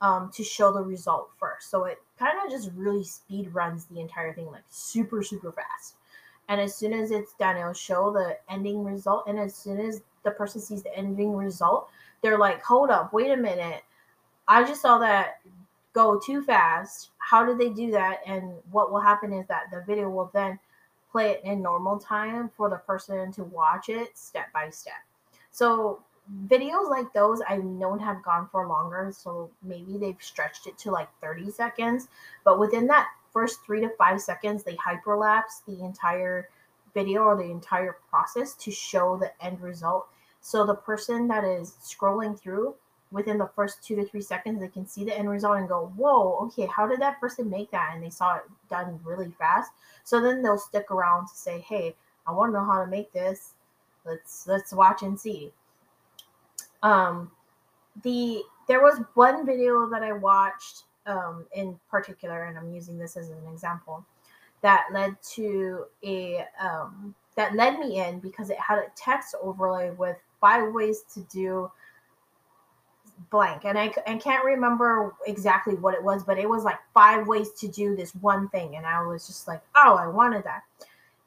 um, 0.02 0.30
to 0.36 0.44
show 0.44 0.72
the 0.72 0.84
result 0.84 1.30
first. 1.40 1.72
So 1.72 1.86
it 1.86 1.98
kind 2.20 2.38
of 2.44 2.52
just 2.52 2.70
really 2.76 3.04
speed 3.04 3.54
runs 3.54 3.86
the 3.86 4.00
entire 4.00 4.34
thing 4.34 4.48
like 4.48 4.64
super 4.70 5.24
super 5.24 5.52
fast 5.52 5.96
and 6.50 6.62
as 6.62 6.76
soon 6.76 6.94
as 6.94 7.12
it's 7.12 7.34
done 7.34 7.58
it'll 7.58 7.74
show 7.74 8.12
the 8.12 8.38
ending 8.50 8.84
result. 8.84 9.26
And 9.28 9.40
as 9.40 9.56
soon 9.56 9.80
as 9.80 10.02
the 10.24 10.32
person 10.32 10.62
sees 10.62 10.84
the 10.84 10.96
ending 10.96 11.36
result 11.36 11.90
they're 12.22 12.38
like 12.38 12.64
hold 12.64 12.90
up 12.90 13.14
wait 13.14 13.32
a 13.32 13.38
minute. 13.38 13.84
I 14.48 14.64
just 14.64 14.82
saw 14.82 15.00
that 15.00 15.40
go 15.94 16.20
too 16.20 16.44
fast. 16.44 17.10
How 17.18 17.46
did 17.46 17.58
they 17.58 17.70
do 17.70 17.90
that? 17.92 18.20
And 18.28 18.52
what 18.72 18.92
will 18.92 19.00
happen 19.00 19.34
is 19.34 19.48
that 19.48 19.72
the 19.72 19.84
video 19.88 20.10
will 20.10 20.30
then 20.34 20.60
play 21.12 21.32
it 21.32 21.42
in 21.44 21.62
normal 21.62 21.98
time 21.98 22.52
for 22.56 22.70
the 22.70 22.76
person 22.76 23.32
to 23.32 23.44
watch 23.46 23.90
it 23.90 24.18
step 24.18 24.52
by 24.54 24.70
step. 24.70 24.94
So 25.52 26.02
videos 26.48 26.90
like 26.90 27.14
those 27.14 27.42
I 27.48 27.58
know 27.58 27.98
have 27.98 28.22
gone 28.24 28.50
for 28.52 28.68
longer, 28.68 29.12
so 29.16 29.50
maybe 29.64 29.98
they've 29.98 30.18
stretched 30.20 30.68
it 30.68 30.78
to 30.80 30.92
like 30.92 31.10
30 31.22 31.52
seconds. 31.52 32.10
But 32.44 32.60
within 32.60 32.88
that 32.88 33.08
first 33.36 33.60
three 33.66 33.82
to 33.82 33.90
five 33.98 34.22
seconds, 34.22 34.64
they 34.64 34.78
hyperlapse 34.78 35.66
the 35.68 35.84
entire 35.84 36.48
video 36.94 37.24
or 37.24 37.36
the 37.36 37.44
entire 37.44 37.98
process 38.10 38.54
to 38.54 38.72
show 38.72 39.18
the 39.18 39.30
end 39.46 39.60
result. 39.62 40.08
So 40.40 40.66
the 40.66 40.76
person 40.76 41.28
that 41.28 41.44
is 41.44 41.76
scrolling 41.84 42.40
through 42.40 42.76
within 43.12 43.38
the 43.38 43.50
first 43.54 43.84
two 43.84 43.98
to 43.98 44.06
three 44.06 44.22
seconds, 44.22 44.62
they 44.62 44.70
can 44.70 44.88
see 44.88 45.04
the 45.04 45.18
end 45.18 45.30
result 45.30 45.58
and 45.58 45.68
go, 45.68 45.92
Whoa, 45.98 46.38
okay, 46.46 46.66
how 46.66 46.88
did 46.88 47.02
that 47.02 47.20
person 47.20 47.50
make 47.50 47.72
that? 47.72 47.92
And 47.94 48.02
they 48.02 48.10
saw 48.10 48.38
it 48.38 48.44
done 48.70 49.02
really 49.04 49.32
fast. 49.38 49.72
So 50.06 50.22
then 50.22 50.42
they'll 50.42 50.58
stick 50.58 50.90
around 50.90 51.28
to 51.28 51.36
say, 51.36 51.60
Hey, 51.60 51.94
I 52.26 52.32
want 52.32 52.54
to 52.54 52.60
know 52.60 52.66
how 52.66 52.86
to 52.86 52.90
make 52.90 53.12
this. 53.12 53.52
Let's 54.06 54.48
let's 54.48 54.72
watch 54.72 55.02
and 55.02 55.20
see. 55.20 55.52
Um, 56.84 57.32
the 58.02 58.44
there 58.70 58.82
was 58.82 59.02
one 59.14 59.46
video 59.46 59.90
that 59.90 60.04
I 60.04 60.14
watched 60.14 60.84
um, 61.06 61.46
in 61.54 61.80
particular, 61.90 62.46
and 62.46 62.58
I'm 62.58 62.74
using 62.74 62.98
this 62.98 63.18
as 63.18 63.30
an 63.30 63.48
example, 63.52 64.06
that 64.62 64.88
led 64.92 65.16
to 65.34 65.86
a 66.04 66.46
um, 66.62 67.14
that 67.36 67.56
led 67.56 67.80
me 67.80 68.00
in 68.00 68.20
because 68.20 68.50
it 68.50 68.58
had 68.60 68.80
a 68.80 68.86
text 68.96 69.36
overlay 69.42 69.92
with 69.92 70.18
five 70.40 70.74
ways 70.74 71.04
to 71.14 71.22
do 71.22 71.72
blank, 73.30 73.66
and 73.66 73.78
I 73.78 73.94
and 74.08 74.22
can't 74.22 74.44
remember 74.44 75.14
exactly 75.28 75.76
what 75.76 75.94
it 75.94 76.04
was, 76.04 76.24
but 76.24 76.38
it 76.38 76.50
was 76.50 76.64
like 76.64 76.80
five 76.94 77.28
ways 77.28 77.52
to 77.60 77.68
do 77.68 77.96
this 77.96 78.14
one 78.16 78.50
thing, 78.50 78.76
and 78.76 78.86
I 78.86 79.06
was 79.06 79.28
just 79.28 79.48
like, 79.48 79.62
oh, 79.76 79.96
I 79.96 80.08
wanted 80.08 80.44
that 80.46 80.64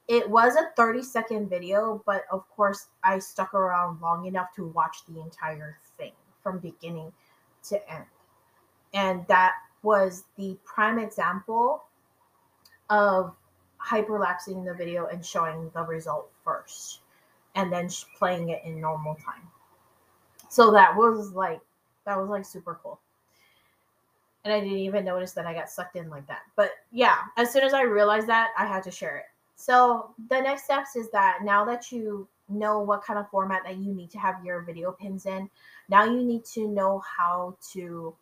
it 0.08 0.28
was 0.28 0.56
a 0.56 0.70
30 0.74 1.02
second 1.02 1.50
video, 1.50 2.02
but 2.06 2.24
of 2.32 2.48
course, 2.48 2.86
I 3.04 3.18
stuck 3.18 3.52
around 3.52 4.00
long 4.00 4.24
enough 4.24 4.54
to 4.56 4.66
watch 4.68 4.96
the 5.06 5.20
entire 5.20 5.78
thing 5.98 6.12
from 6.42 6.58
beginning 6.58 7.12
to 7.68 7.92
end. 7.92 8.06
And 8.94 9.26
that 9.28 9.52
was 9.82 10.24
the 10.36 10.56
prime 10.64 10.98
example 10.98 11.84
of 12.90 13.34
hyperlapsing 13.80 14.64
the 14.64 14.74
video 14.74 15.06
and 15.06 15.24
showing 15.24 15.70
the 15.74 15.82
result 15.82 16.30
first 16.44 17.00
and 17.54 17.72
then 17.72 17.88
playing 18.16 18.50
it 18.50 18.62
in 18.64 18.80
normal 18.80 19.14
time. 19.16 19.48
So 20.48 20.70
that 20.72 20.96
was 20.96 21.32
like 21.32 21.60
that 22.06 22.18
was 22.18 22.28
like 22.28 22.44
super 22.44 22.78
cool. 22.82 22.98
And 24.44 24.52
I 24.52 24.60
didn't 24.60 24.78
even 24.78 25.04
notice 25.04 25.32
that 25.32 25.46
I 25.46 25.52
got 25.52 25.68
sucked 25.68 25.96
in 25.96 26.08
like 26.08 26.26
that. 26.28 26.42
But 26.56 26.70
yeah, 26.90 27.18
as 27.36 27.52
soon 27.52 27.64
as 27.64 27.74
I 27.74 27.82
realized 27.82 28.28
that, 28.28 28.50
I 28.56 28.64
had 28.64 28.82
to 28.84 28.90
share 28.90 29.18
it. 29.18 29.24
So 29.56 30.14
the 30.30 30.40
next 30.40 30.64
steps 30.64 30.96
is 30.96 31.10
that 31.10 31.40
now 31.42 31.64
that 31.66 31.92
you 31.92 32.26
know 32.48 32.78
what 32.80 33.02
kind 33.02 33.18
of 33.18 33.28
format 33.28 33.62
that 33.64 33.76
you 33.76 33.92
need 33.92 34.10
to 34.10 34.18
have 34.18 34.42
your 34.44 34.62
video 34.62 34.92
pins 34.92 35.26
in, 35.26 35.50
now 35.90 36.04
you 36.04 36.22
need 36.22 36.44
to 36.46 36.66
know 36.66 37.00
how 37.00 37.56
to 37.72 38.14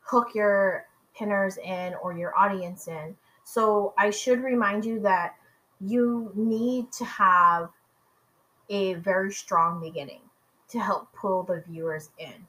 hook 0.00 0.34
your 0.34 0.86
pinners 1.16 1.58
in 1.58 1.94
or 2.02 2.16
your 2.16 2.36
audience 2.36 2.88
in. 2.88 3.16
So 3.44 3.94
I 3.98 4.10
should 4.10 4.42
remind 4.42 4.84
you 4.84 5.00
that 5.00 5.34
you 5.80 6.30
need 6.34 6.92
to 6.92 7.04
have 7.04 7.70
a 8.68 8.94
very 8.94 9.32
strong 9.32 9.80
beginning 9.80 10.20
to 10.68 10.78
help 10.78 11.12
pull 11.12 11.42
the 11.42 11.62
viewers 11.68 12.10
in. 12.18 12.46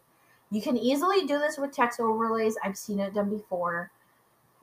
You 0.51 0.61
can 0.61 0.77
easily 0.77 1.25
do 1.25 1.39
this 1.39 1.57
with 1.57 1.71
text 1.71 1.99
overlays. 1.99 2.55
I've 2.63 2.77
seen 2.77 2.99
it 2.99 3.13
done 3.13 3.29
before 3.29 3.91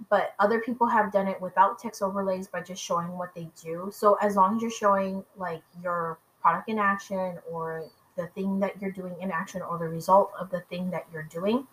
but 0.09 0.35
other 0.39 0.61
people 0.61 0.87
have 0.87 1.13
done 1.13 1.27
it 1.27 1.41
without 1.41 1.79
text 1.79 2.03
overlays 2.03 2.47
by 2.49 2.63
just 2.63 2.83
showing 2.83 3.19
what 3.19 3.35
they 3.35 3.49
do. 3.61 3.91
So 3.93 4.17
as 4.23 4.37
long 4.37 4.57
as 4.57 4.63
you're 4.63 4.71
showing 4.71 5.25
like 5.37 5.63
your 5.83 6.19
product 6.41 6.69
in 6.69 6.79
action 6.79 7.39
or 7.51 7.85
the 8.17 8.29
thing 8.29 8.59
that 8.61 8.81
you're 8.81 8.91
doing 8.91 9.15
in 9.21 9.31
action 9.31 9.63
or 9.63 9.79
the 9.79 9.89
result 9.89 10.33
of 10.39 10.51
the 10.51 10.61
thing 10.63 10.91
that 10.91 11.07
you're 11.13 11.25
doing, 11.25 11.67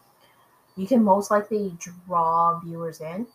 you 0.77 0.87
can 0.87 1.03
most 1.03 1.31
likely 1.31 1.75
draw 1.79 2.59
viewers 2.59 3.01
in. 3.01 3.27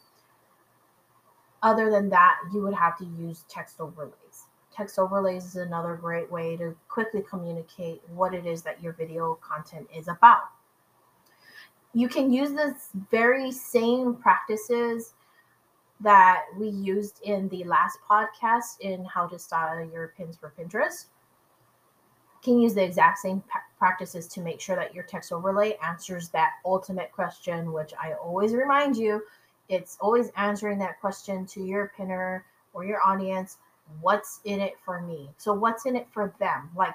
Other 1.62 1.90
than 1.90 2.08
that, 2.10 2.36
you 2.52 2.62
would 2.62 2.74
have 2.74 2.98
to 2.98 3.04
use 3.04 3.44
text 3.48 3.80
overlays. 3.80 4.46
Text 4.74 4.98
overlays 4.98 5.44
is 5.44 5.56
another 5.56 5.96
great 5.96 6.30
way 6.30 6.56
to 6.56 6.74
quickly 6.88 7.22
communicate 7.28 8.00
what 8.14 8.34
it 8.34 8.46
is 8.46 8.62
that 8.62 8.82
your 8.82 8.94
video 8.94 9.38
content 9.42 9.86
is 9.94 10.08
about 10.08 10.44
you 11.94 12.08
can 12.08 12.32
use 12.32 12.52
this 12.52 12.88
very 13.10 13.52
same 13.52 14.14
practices 14.14 15.14
that 16.00 16.44
we 16.58 16.68
used 16.68 17.20
in 17.22 17.48
the 17.50 17.64
last 17.64 17.98
podcast 18.08 18.80
in 18.80 19.04
how 19.04 19.26
to 19.26 19.38
style 19.38 19.84
your 19.92 20.14
pins 20.16 20.36
for 20.36 20.52
Pinterest. 20.58 21.06
Can 22.42 22.58
use 22.60 22.74
the 22.74 22.84
exact 22.84 23.18
same 23.18 23.42
practices 23.78 24.26
to 24.28 24.40
make 24.40 24.60
sure 24.60 24.76
that 24.76 24.94
your 24.94 25.04
text 25.04 25.32
overlay 25.32 25.76
answers 25.84 26.28
that 26.30 26.54
ultimate 26.64 27.12
question, 27.12 27.72
which 27.72 27.92
I 28.00 28.14
always 28.14 28.52
remind 28.52 28.96
you 28.96 29.22
it's 29.68 29.96
always 30.00 30.30
answering 30.36 30.78
that 30.80 31.00
question 31.00 31.46
to 31.46 31.62
your 31.62 31.92
pinner 31.96 32.44
or 32.74 32.84
your 32.84 33.00
audience 33.04 33.58
what's 34.00 34.40
in 34.44 34.60
it 34.60 34.74
for 34.84 35.00
me? 35.00 35.28
So, 35.36 35.52
what's 35.52 35.86
in 35.86 35.96
it 35.96 36.06
for 36.10 36.34
them? 36.38 36.70
Like, 36.76 36.94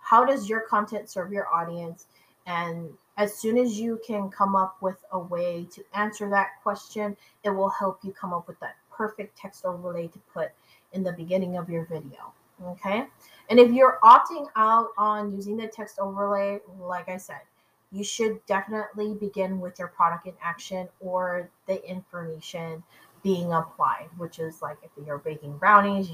how 0.00 0.24
does 0.24 0.48
your 0.48 0.60
content 0.60 1.08
serve 1.08 1.32
your 1.32 1.52
audience? 1.52 2.06
And 2.46 2.90
as 3.16 3.34
soon 3.34 3.56
as 3.56 3.80
you 3.80 4.00
can 4.06 4.28
come 4.28 4.54
up 4.54 4.76
with 4.82 5.02
a 5.12 5.18
way 5.18 5.66
to 5.72 5.84
answer 5.94 6.28
that 6.30 6.62
question, 6.62 7.16
it 7.42 7.50
will 7.50 7.70
help 7.70 8.00
you 8.02 8.12
come 8.12 8.34
up 8.34 8.46
with 8.46 8.60
that 8.60 8.76
perfect 8.92 9.36
text 9.38 9.64
overlay 9.64 10.08
to 10.08 10.18
put 10.32 10.50
in 10.92 11.02
the 11.02 11.12
beginning 11.12 11.56
of 11.56 11.70
your 11.70 11.86
video. 11.86 12.32
Okay. 12.62 13.06
And 13.50 13.58
if 13.58 13.72
you're 13.72 13.98
opting 14.02 14.46
out 14.56 14.88
on 14.96 15.34
using 15.34 15.56
the 15.56 15.66
text 15.66 15.98
overlay, 15.98 16.60
like 16.80 17.08
I 17.08 17.18
said, 17.18 17.40
you 17.92 18.02
should 18.02 18.44
definitely 18.46 19.14
begin 19.14 19.60
with 19.60 19.78
your 19.78 19.88
product 19.88 20.26
in 20.26 20.32
action 20.42 20.88
or 21.00 21.50
the 21.66 21.86
information 21.88 22.82
being 23.22 23.52
applied, 23.52 24.08
which 24.16 24.38
is 24.38 24.62
like 24.62 24.76
if 24.82 24.90
you're 25.06 25.18
baking 25.18 25.56
brownies, 25.58 26.10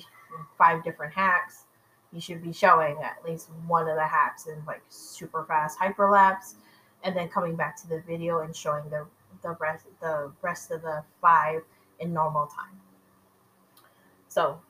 five 0.59 0.85
different 0.85 1.13
hacks, 1.13 1.65
you 2.13 2.21
should 2.21 2.43
be 2.43 2.53
showing 2.53 2.97
at 3.03 3.25
least 3.25 3.49
one 3.67 3.89
of 3.89 3.97
the 3.97 4.07
hacks 4.07 4.47
in 4.47 4.63
like 4.67 4.83
super 4.89 5.45
fast 5.45 5.79
hyperlapse 5.79 6.55
and 7.03 7.17
then 7.17 7.29
coming 7.29 7.57
back 7.57 7.81
to 7.81 7.89
the 7.89 8.01
video 8.03 8.41
and 8.41 8.55
showing 8.55 8.89
the 8.91 9.07
the 9.43 9.57
rest 9.61 9.87
the 10.01 10.31
rest 10.43 10.71
of 10.71 10.83
the 10.83 11.03
five 11.21 11.63
in 12.01 12.13
normal 12.13 12.47
time. 12.47 12.79
So 14.29 14.61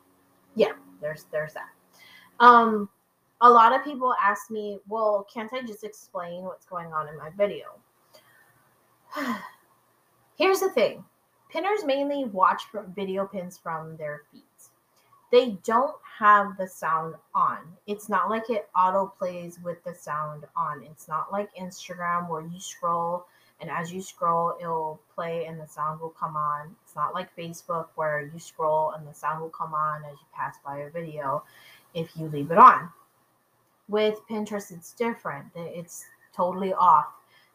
yeah, 0.55 0.73
there's 1.00 1.25
there's 1.33 1.55
that. 1.55 1.71
Um 2.41 2.89
a 3.43 3.49
lot 3.49 3.75
of 3.75 3.85
people 3.85 4.15
ask 4.23 4.51
me, 4.51 4.79
well, 4.87 5.27
can't 5.33 5.51
I 5.55 5.63
just 5.63 5.83
explain 5.83 6.43
what's 6.43 6.67
going 6.67 6.93
on 6.93 7.09
in 7.09 7.17
my 7.17 7.31
video? 7.31 7.67
Here's 10.37 10.61
the 10.61 10.71
thing. 10.71 11.05
Pinners 11.51 11.85
mainly 11.85 12.27
watch 12.27 12.65
video 12.95 13.27
pins 13.27 13.57
from 13.57 13.97
their 13.97 14.23
feeds 14.31 14.71
they 15.31 15.59
don't 15.65 15.95
have 16.19 16.57
the 16.57 16.67
sound 16.67 17.15
on. 17.35 17.59
It's 17.87 18.09
not 18.09 18.31
like 18.31 18.51
it 18.51 18.69
auto 18.77 19.13
plays 19.19 19.59
with 19.63 19.83
the 19.85 19.95
sound 19.95 20.45
on. 20.57 20.83
It's 20.91 21.09
not 21.09 21.33
like 21.33 21.55
Instagram 21.55 22.29
where 22.29 22.43
you 22.43 22.59
scroll 22.59 23.27
and 23.61 23.71
as 23.71 23.93
you 23.93 24.01
scroll, 24.01 24.55
it'll 24.61 25.01
play 25.15 25.45
and 25.45 25.61
the 25.61 25.67
sound 25.67 26.01
will 26.01 26.11
come 26.11 26.35
on. 26.35 26.75
It's 26.83 26.97
not 26.97 27.15
like 27.15 27.35
Facebook 27.37 27.89
where 27.95 28.29
you 28.33 28.41
scroll 28.41 28.93
and 28.93 29.07
the 29.07 29.15
sound 29.15 29.41
will 29.41 29.51
come 29.51 29.75
on 29.75 30.03
as 30.05 30.13
you 30.13 30.27
pass 30.35 30.57
by 30.65 30.79
a 30.79 30.91
video 30.91 31.45
if 31.95 32.17
you 32.17 32.29
leave 32.29 32.51
it 32.51 32.59
on. 32.59 32.91
With 33.89 34.21
Pinterest, 34.31 34.71
it's 34.73 34.93
different. 34.93 35.47
It's 35.55 36.05
totally 36.35 36.73
off. 36.73 37.07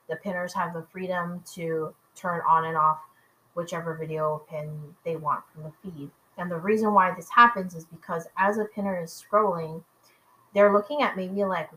The 0.10 0.18
pinners 0.18 0.54
have 0.54 0.74
the 0.74 0.86
freedom 0.92 1.44
to 1.54 1.94
turn 2.15 2.42
on 2.48 2.65
and 2.65 2.77
off 2.77 3.00
whichever 3.56 3.96
video 3.96 4.44
pin 4.50 4.70
they 5.04 5.15
want 5.15 5.44
from 5.54 5.63
the 5.63 5.72
feed. 5.82 6.12
And 6.38 6.51
the 6.51 6.58
reason 6.58 6.94
why 6.94 7.13
this 7.15 7.30
happens 7.30 7.74
is 7.75 7.86
because 7.86 8.27
as 8.38 8.58
a 8.58 8.65
pinner 8.65 9.01
is 9.01 9.24
scrolling, 9.32 9.84
they're 10.54 10.74
looking 10.74 11.01
at 11.01 11.15
maybe 11.15 11.44
like 11.46 11.70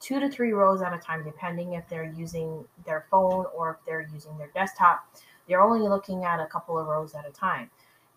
two 0.00 0.20
to 0.20 0.30
three 0.30 0.52
rows 0.52 0.80
at 0.80 0.94
a 0.94 0.98
time, 0.98 1.24
depending 1.24 1.74
if 1.74 1.88
they're 1.88 2.12
using 2.16 2.64
their 2.86 3.06
phone 3.10 3.44
or 3.54 3.72
if 3.72 3.86
they're 3.86 4.08
using 4.12 4.36
their 4.38 4.50
desktop. 4.54 5.06
They're 5.48 5.62
only 5.62 5.86
looking 5.88 6.24
at 6.24 6.40
a 6.40 6.46
couple 6.46 6.78
of 6.78 6.86
rows 6.86 7.14
at 7.14 7.26
a 7.26 7.32
time. 7.32 7.70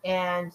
And 0.05 0.53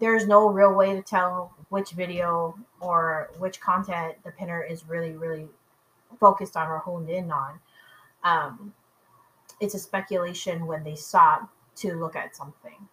there's 0.00 0.26
no 0.26 0.48
real 0.48 0.74
way 0.74 0.94
to 0.94 1.02
tell 1.02 1.54
which 1.68 1.90
video 1.90 2.58
or 2.80 3.30
which 3.38 3.60
content 3.60 4.16
the 4.24 4.32
pinner 4.32 4.62
is 4.62 4.88
really, 4.88 5.12
really 5.12 5.46
focused 6.18 6.56
on 6.56 6.68
or 6.68 6.78
honed 6.78 7.08
in 7.10 7.30
on. 7.30 7.60
Um, 8.24 8.74
it's 9.60 9.74
a 9.74 9.78
speculation 9.78 10.66
when 10.66 10.82
they 10.82 10.94
stop 10.94 11.48
to 11.76 11.94
look 11.94 12.16
at 12.16 12.34
something. 12.34 12.88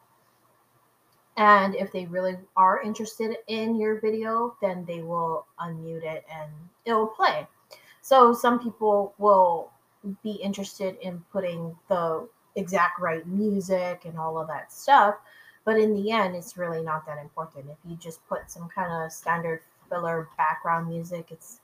And 1.38 1.76
if 1.76 1.92
they 1.92 2.06
really 2.06 2.36
are 2.56 2.82
interested 2.82 3.38
in 3.48 3.76
your 3.76 4.02
video, 4.02 4.56
then 4.62 4.86
they 4.86 5.02
will 5.02 5.46
unmute 5.60 6.04
it 6.04 6.26
and 6.34 6.52
it 6.86 6.94
will 6.94 7.08
play. 7.08 7.48
So 8.02 8.34
some 8.34 8.60
people 8.60 9.14
will 9.18 9.72
be 10.24 10.32
interested 10.32 10.98
in 11.02 11.24
putting 11.32 11.76
the 11.90 12.28
exact 12.56 13.00
right 13.00 13.26
music 13.28 14.04
and 14.06 14.18
all 14.18 14.40
of 14.40 14.48
that 14.48 14.72
stuff. 14.72 15.16
But 15.68 15.78
in 15.78 15.94
the 15.94 16.12
end, 16.12 16.34
it's 16.34 16.56
really 16.56 16.82
not 16.82 17.06
that 17.08 17.18
important. 17.22 17.66
If 17.70 17.78
you 17.84 17.98
just 17.98 18.26
put 18.30 18.50
some 18.50 18.70
kind 18.70 18.90
of 18.90 19.12
standard 19.12 19.60
filler 19.90 20.30
background 20.38 20.88
music, 20.88 21.28
it's 21.30 21.60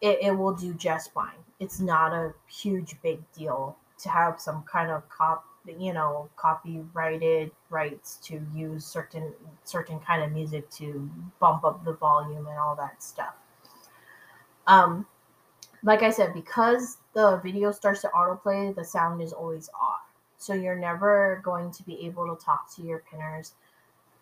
it, 0.00 0.18
it 0.20 0.32
will 0.32 0.52
do 0.52 0.74
just 0.74 1.12
fine. 1.12 1.38
It's 1.60 1.78
not 1.78 2.12
a 2.12 2.34
huge 2.48 3.00
big 3.04 3.20
deal 3.32 3.76
to 3.98 4.08
have 4.08 4.40
some 4.40 4.64
kind 4.64 4.90
of 4.90 5.08
cop 5.08 5.44
you 5.78 5.92
know 5.92 6.28
copyrighted 6.34 7.52
rights 7.70 8.16
to 8.24 8.44
use 8.52 8.84
certain 8.84 9.32
certain 9.62 10.00
kind 10.00 10.24
of 10.24 10.32
music 10.32 10.68
to 10.70 11.08
bump 11.38 11.62
up 11.62 11.84
the 11.84 11.92
volume 11.92 12.46
and 12.46 12.58
all 12.58 12.76
that 12.76 13.02
stuff 13.02 13.34
um 14.68 15.04
like 15.82 16.04
i 16.04 16.10
said 16.10 16.32
because 16.34 16.98
the 17.14 17.40
video 17.42 17.72
starts 17.72 18.00
to 18.00 18.08
autoplay 18.14 18.72
the 18.76 18.84
sound 18.84 19.20
is 19.20 19.32
always 19.32 19.68
off 19.74 20.05
so 20.38 20.52
you're 20.52 20.78
never 20.78 21.40
going 21.44 21.70
to 21.70 21.82
be 21.82 22.06
able 22.06 22.34
to 22.34 22.44
talk 22.44 22.74
to 22.74 22.82
your 22.82 23.02
pinners 23.10 23.54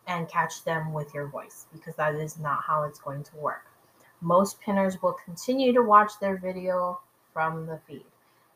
and 0.06 0.28
catch 0.28 0.64
them 0.64 0.92
with 0.92 1.12
your 1.14 1.26
voice 1.28 1.66
because 1.72 1.94
that 1.96 2.14
is 2.14 2.38
not 2.38 2.62
how 2.62 2.84
it's 2.84 3.00
going 3.00 3.22
to 3.22 3.36
work 3.36 3.66
most 4.20 4.60
pinners 4.60 5.02
will 5.02 5.16
continue 5.24 5.72
to 5.72 5.82
watch 5.82 6.12
their 6.20 6.36
video 6.36 7.00
from 7.32 7.66
the 7.66 7.78
feed 7.86 8.04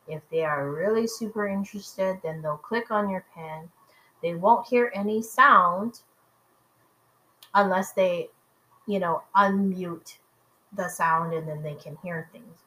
if 0.09 0.27
they 0.31 0.43
are 0.43 0.71
really 0.71 1.05
super 1.05 1.47
interested, 1.47 2.19
then 2.23 2.41
they'll 2.41 2.57
click 2.57 2.89
on 2.89 3.09
your 3.09 3.23
pin. 3.35 3.69
They 4.23 4.33
won't 4.33 4.67
hear 4.67 4.91
any 4.95 5.21
sound 5.21 6.01
unless 7.53 7.93
they, 7.93 8.29
you 8.87 8.99
know, 8.99 9.21
unmute 9.35 10.17
the 10.75 10.89
sound 10.89 11.33
and 11.33 11.47
then 11.47 11.61
they 11.61 11.75
can 11.75 11.95
hear 12.03 12.27
things. 12.31 12.57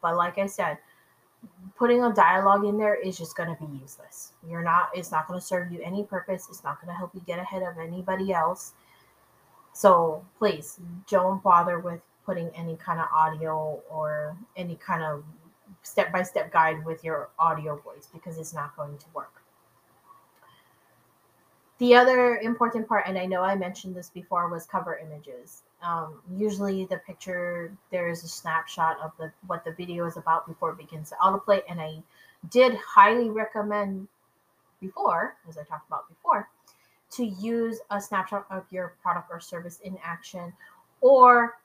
But 0.00 0.16
like 0.16 0.38
I 0.38 0.46
said, 0.46 0.78
putting 1.76 2.02
a 2.02 2.12
dialogue 2.12 2.64
in 2.64 2.78
there 2.78 2.94
is 2.94 3.18
just 3.18 3.36
going 3.36 3.54
to 3.54 3.60
be 3.64 3.78
useless. 3.78 4.32
You're 4.48 4.62
not 4.62 4.90
it's 4.94 5.10
not 5.10 5.26
going 5.26 5.40
to 5.40 5.44
serve 5.44 5.72
you 5.72 5.80
any 5.82 6.04
purpose. 6.04 6.46
It's 6.48 6.64
not 6.64 6.80
going 6.80 6.92
to 6.92 6.96
help 6.98 7.14
you 7.14 7.22
get 7.26 7.38
ahead 7.38 7.62
of 7.62 7.78
anybody 7.78 8.32
else. 8.32 8.74
So, 9.74 10.24
please 10.38 10.78
don't 11.08 11.42
bother 11.42 11.78
with 11.78 12.00
putting 12.26 12.50
any 12.50 12.76
kind 12.76 13.00
of 13.00 13.06
audio 13.14 13.82
or 13.90 14.36
any 14.56 14.76
kind 14.76 15.02
of 15.02 15.24
step 15.82 16.12
by 16.12 16.22
step 16.22 16.52
guide 16.52 16.84
with 16.84 17.02
your 17.02 17.30
audio 17.38 17.76
voice 17.76 18.08
because 18.12 18.38
it's 18.38 18.54
not 18.54 18.76
going 18.76 18.98
to 18.98 19.06
work. 19.14 19.41
The 21.82 21.96
other 21.96 22.36
important 22.36 22.86
part, 22.86 23.08
and 23.08 23.18
I 23.18 23.26
know 23.26 23.42
I 23.42 23.56
mentioned 23.56 23.96
this 23.96 24.08
before, 24.08 24.48
was 24.48 24.66
cover 24.66 24.98
images. 24.98 25.62
Um, 25.82 26.22
usually, 26.32 26.84
the 26.84 26.98
picture 26.98 27.76
there 27.90 28.08
is 28.08 28.22
a 28.22 28.28
snapshot 28.28 29.00
of 29.02 29.10
the 29.18 29.32
what 29.48 29.64
the 29.64 29.72
video 29.72 30.06
is 30.06 30.16
about 30.16 30.46
before 30.46 30.70
it 30.70 30.78
begins 30.78 31.08
to 31.08 31.16
autoplay, 31.16 31.60
and 31.68 31.80
I 31.80 32.00
did 32.50 32.76
highly 32.76 33.30
recommend 33.30 34.06
before, 34.80 35.34
as 35.48 35.58
I 35.58 35.64
talked 35.64 35.88
about 35.88 36.08
before, 36.08 36.48
to 37.16 37.24
use 37.24 37.80
a 37.90 38.00
snapshot 38.00 38.46
of 38.48 38.64
your 38.70 38.94
product 39.02 39.28
or 39.32 39.40
service 39.40 39.80
in 39.80 39.98
action 40.04 40.52
or 41.00 41.58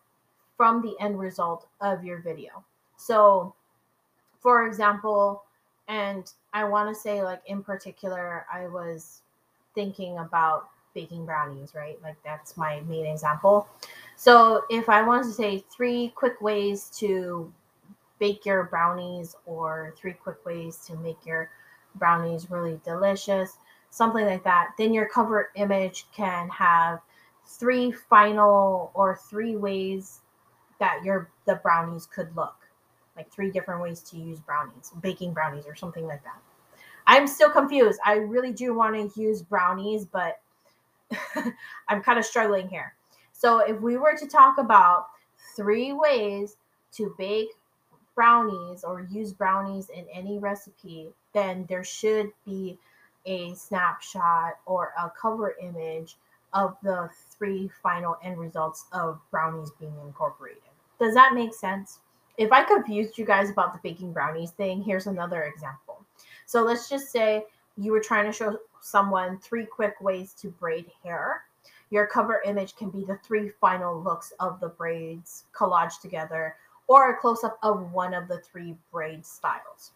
from 0.56 0.82
the 0.82 0.96
end 1.00 1.20
result 1.20 1.68
of 1.80 2.04
your 2.04 2.22
video. 2.22 2.64
So 2.96 3.54
for 4.40 4.66
example, 4.66 5.44
and 5.88 6.34
I 6.54 6.64
want 6.64 6.90
to 6.90 7.00
say, 7.00 7.22
like, 7.22 7.44
in 7.46 7.62
particular, 7.62 8.48
I 8.52 8.66
was 8.68 9.22
thinking 9.78 10.18
about 10.18 10.70
baking 10.96 11.24
brownies, 11.24 11.76
right? 11.76 12.02
Like, 12.02 12.16
that's 12.26 12.58
my 12.58 12.82
main 12.90 13.06
example. 13.06 13.68
So, 14.16 14.64
if 14.72 14.90
I 14.90 15.04
wanted 15.04 15.26
to 15.26 15.34
say 15.34 15.64
three 15.70 16.12
quick 16.16 16.42
ways 16.42 16.90
to 16.98 17.54
bake 18.18 18.44
your 18.44 18.64
brownies 18.64 19.36
or 19.46 19.94
three 19.96 20.14
quick 20.14 20.44
ways 20.48 20.78
to 20.88 20.96
make 20.98 21.24
your 21.28 21.52
brownies 21.94 22.50
really 22.50 22.82
delicious, 22.84 23.58
something 23.92 24.26
like 24.26 24.44
that, 24.44 24.72
then 24.80 24.96
your 24.96 25.08
cover 25.08 25.52
image 25.54 26.08
can 26.12 26.50
have 26.50 27.00
three 27.46 27.92
final 27.92 28.90
or 28.96 29.20
three 29.30 29.56
ways 29.56 30.22
that 30.80 31.04
your 31.04 31.30
the 31.46 31.56
brownies 31.58 32.08
could 32.08 32.36
look 32.36 32.56
like 33.16 33.32
three 33.32 33.52
different 33.52 33.82
ways 33.82 34.00
to 34.02 34.18
use 34.18 34.40
brownies, 34.40 34.92
baking 35.02 35.34
brownies 35.34 35.66
or 35.68 35.76
something 35.76 36.08
like 36.08 36.24
that. 36.24 36.40
I'm 37.08 37.28
still 37.28 37.50
confused. 37.50 38.00
I 38.06 38.16
really 38.16 38.52
do 38.52 38.74
want 38.74 38.96
to 38.96 39.22
use 39.22 39.42
brownies, 39.42 40.06
but 40.06 40.40
I'm 41.88 42.04
kind 42.04 42.20
of 42.20 42.26
struggling 42.26 42.68
here. 42.68 42.94
So 43.32 43.60
if 43.60 43.80
we 43.82 43.98
were 43.98 44.16
to 44.18 44.28
talk 44.28 44.58
about 44.58 45.08
three 45.56 45.94
ways 45.94 46.58
to 46.94 47.16
bake 47.18 47.50
brownies 48.16 48.84
or 48.84 49.08
use 49.10 49.32
brownies 49.32 49.90
in 49.90 50.06
any 50.14 50.38
recipe, 50.38 51.10
then 51.34 51.66
there 51.70 51.84
should 51.84 52.32
be 52.46 52.78
a 53.26 53.54
snapshot 53.54 54.54
or 54.66 54.94
a 55.00 55.12
cover 55.20 55.56
image 55.62 56.18
of 56.54 56.76
the 56.84 57.10
three 57.38 57.70
final 57.82 58.18
end 58.24 58.38
results 58.38 58.86
of 58.92 59.20
brownies 59.32 59.70
being 59.80 59.96
incorporated. 60.06 60.62
Does 61.00 61.14
that 61.14 61.34
make 61.34 61.54
sense? 61.54 62.00
if 62.38 62.52
I 62.52 62.64
confused 62.64 63.18
you 63.18 63.26
guys 63.26 63.50
about 63.50 63.74
the 63.74 63.80
baking 63.82 64.14
brownies 64.14 64.52
thing, 64.52 64.82
here's 64.84 65.08
another 65.08 65.44
example. 65.44 65.87
So 66.48 66.64
let's 66.64 66.90
just 66.90 67.12
say 67.12 67.46
you 67.78 67.92
were 67.92 68.00
trying 68.00 68.26
to 68.26 68.32
show 68.32 68.58
someone 68.82 69.38
three 69.40 69.66
quick 69.66 70.00
ways 70.00 70.34
to 70.36 70.50
braid 70.50 70.90
hair. 71.04 71.44
Your 71.90 72.08
cover 72.08 72.42
image 72.46 72.76
can 72.78 72.90
be 72.90 73.04
the 73.04 73.18
three 73.18 73.50
final 73.62 74.02
looks 74.02 74.32
of 74.40 74.62
the 74.62 74.70
braids 74.70 75.44
collaged 75.54 76.02
together 76.02 76.56
or 76.88 77.12
a 77.12 77.18
close 77.18 77.44
up 77.44 77.60
of 77.64 77.92
one 77.92 78.14
of 78.14 78.30
the 78.30 78.40
three 78.40 78.76
braid 78.94 79.26
styles. 79.26 79.92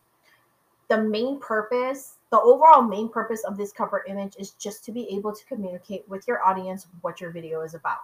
The 0.90 1.02
main 1.02 1.40
purpose, 1.40 2.18
the 2.32 2.42
overall 2.42 2.82
main 2.82 3.08
purpose 3.08 3.46
of 3.46 3.56
this 3.56 3.72
cover 3.72 4.04
image 4.10 4.36
is 4.38 4.52
just 4.52 4.84
to 4.86 4.92
be 4.92 5.08
able 5.10 5.34
to 5.34 5.46
communicate 5.46 6.08
with 6.10 6.28
your 6.28 6.46
audience 6.46 6.88
what 7.00 7.22
your 7.22 7.32
video 7.32 7.62
is 7.62 7.76
about. 7.76 8.00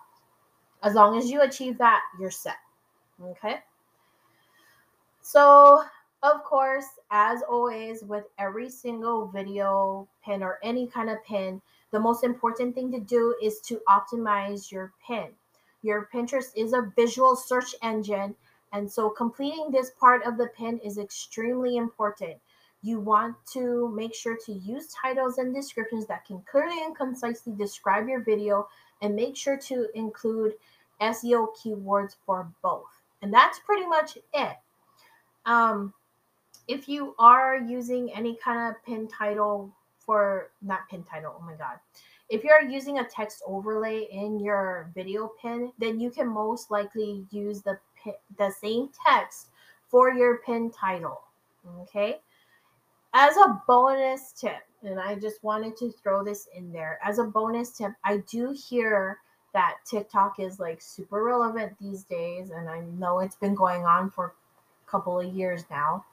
As 0.83 0.93
long 0.93 1.17
as 1.17 1.29
you 1.29 1.41
achieve 1.41 1.77
that, 1.79 2.01
you're 2.17 2.31
set. 2.31 2.55
Okay. 3.21 3.57
So, 5.21 5.83
of 6.23 6.43
course, 6.43 6.87
as 7.11 7.41
always, 7.43 8.03
with 8.03 8.25
every 8.39 8.69
single 8.69 9.27
video 9.27 10.07
pin 10.23 10.41
or 10.41 10.59
any 10.63 10.87
kind 10.87 11.09
of 11.09 11.23
pin, 11.23 11.61
the 11.91 11.99
most 11.99 12.23
important 12.23 12.75
thing 12.75 12.91
to 12.91 12.99
do 12.99 13.35
is 13.41 13.59
to 13.61 13.81
optimize 13.87 14.71
your 14.71 14.93
pin. 15.05 15.27
Your 15.83 16.09
Pinterest 16.13 16.51
is 16.55 16.73
a 16.73 16.91
visual 16.95 17.35
search 17.35 17.75
engine, 17.81 18.35
and 18.73 18.91
so 18.91 19.09
completing 19.09 19.71
this 19.71 19.91
part 19.91 20.23
of 20.23 20.37
the 20.37 20.47
pin 20.47 20.79
is 20.79 20.97
extremely 20.97 21.77
important. 21.77 22.37
You 22.81 22.99
want 22.99 23.35
to 23.53 23.89
make 23.95 24.13
sure 24.13 24.37
to 24.45 24.51
use 24.51 24.93
titles 24.93 25.37
and 25.37 25.53
descriptions 25.53 26.07
that 26.07 26.25
can 26.25 26.41
clearly 26.49 26.83
and 26.83 26.95
concisely 26.95 27.53
describe 27.53 28.07
your 28.07 28.21
video 28.21 28.67
and 29.01 29.15
make 29.15 29.37
sure 29.37 29.57
to 29.57 29.87
include 29.93 30.53
SEO 30.99 31.47
keywords 31.55 32.15
for 32.25 32.51
both. 32.61 33.01
And 33.21 33.33
that's 33.33 33.59
pretty 33.59 33.85
much 33.85 34.17
it. 34.33 34.57
Um, 35.45 35.93
if 36.67 36.87
you 36.89 37.15
are 37.17 37.57
using 37.57 38.11
any 38.13 38.35
kind 38.35 38.69
of 38.69 38.83
pin 38.85 39.07
title 39.07 39.71
for 39.99 40.51
not 40.61 40.87
pin 40.89 41.03
title, 41.03 41.35
oh 41.39 41.45
my 41.45 41.53
god. 41.53 41.79
If 42.29 42.43
you're 42.43 42.61
using 42.61 42.99
a 42.99 43.05
text 43.05 43.41
overlay 43.47 44.07
in 44.11 44.39
your 44.39 44.91
video 44.93 45.31
pin, 45.41 45.71
then 45.77 45.99
you 45.99 46.09
can 46.09 46.27
most 46.27 46.69
likely 46.69 47.25
use 47.31 47.61
the 47.61 47.79
pin, 48.01 48.13
the 48.37 48.51
same 48.51 48.89
text 49.05 49.47
for 49.87 50.11
your 50.11 50.39
pin 50.39 50.69
title. 50.71 51.21
Okay? 51.81 52.19
As 53.13 53.35
a 53.37 53.61
bonus 53.67 54.33
tip, 54.33 54.63
and 54.83 54.99
I 54.99 55.15
just 55.15 55.43
wanted 55.43 55.77
to 55.77 55.91
throw 55.91 56.23
this 56.23 56.47
in 56.55 56.71
there. 56.71 56.99
As 57.03 57.19
a 57.19 57.23
bonus 57.23 57.71
tip, 57.71 57.93
I 58.03 58.17
do 58.29 58.51
hear 58.51 59.19
that 59.53 59.77
TikTok 59.85 60.39
is 60.39 60.59
like 60.59 60.81
super 60.81 61.23
relevant 61.23 61.73
these 61.79 62.03
days, 62.03 62.51
and 62.51 62.69
I 62.69 62.81
know 62.81 63.19
it's 63.19 63.37
been 63.37 63.55
going 63.55 63.85
on 63.85 64.11
for 64.11 64.25
a 64.25 64.91
couple 64.91 65.19
of 65.19 65.33
years 65.33 65.63
now. 65.71 66.05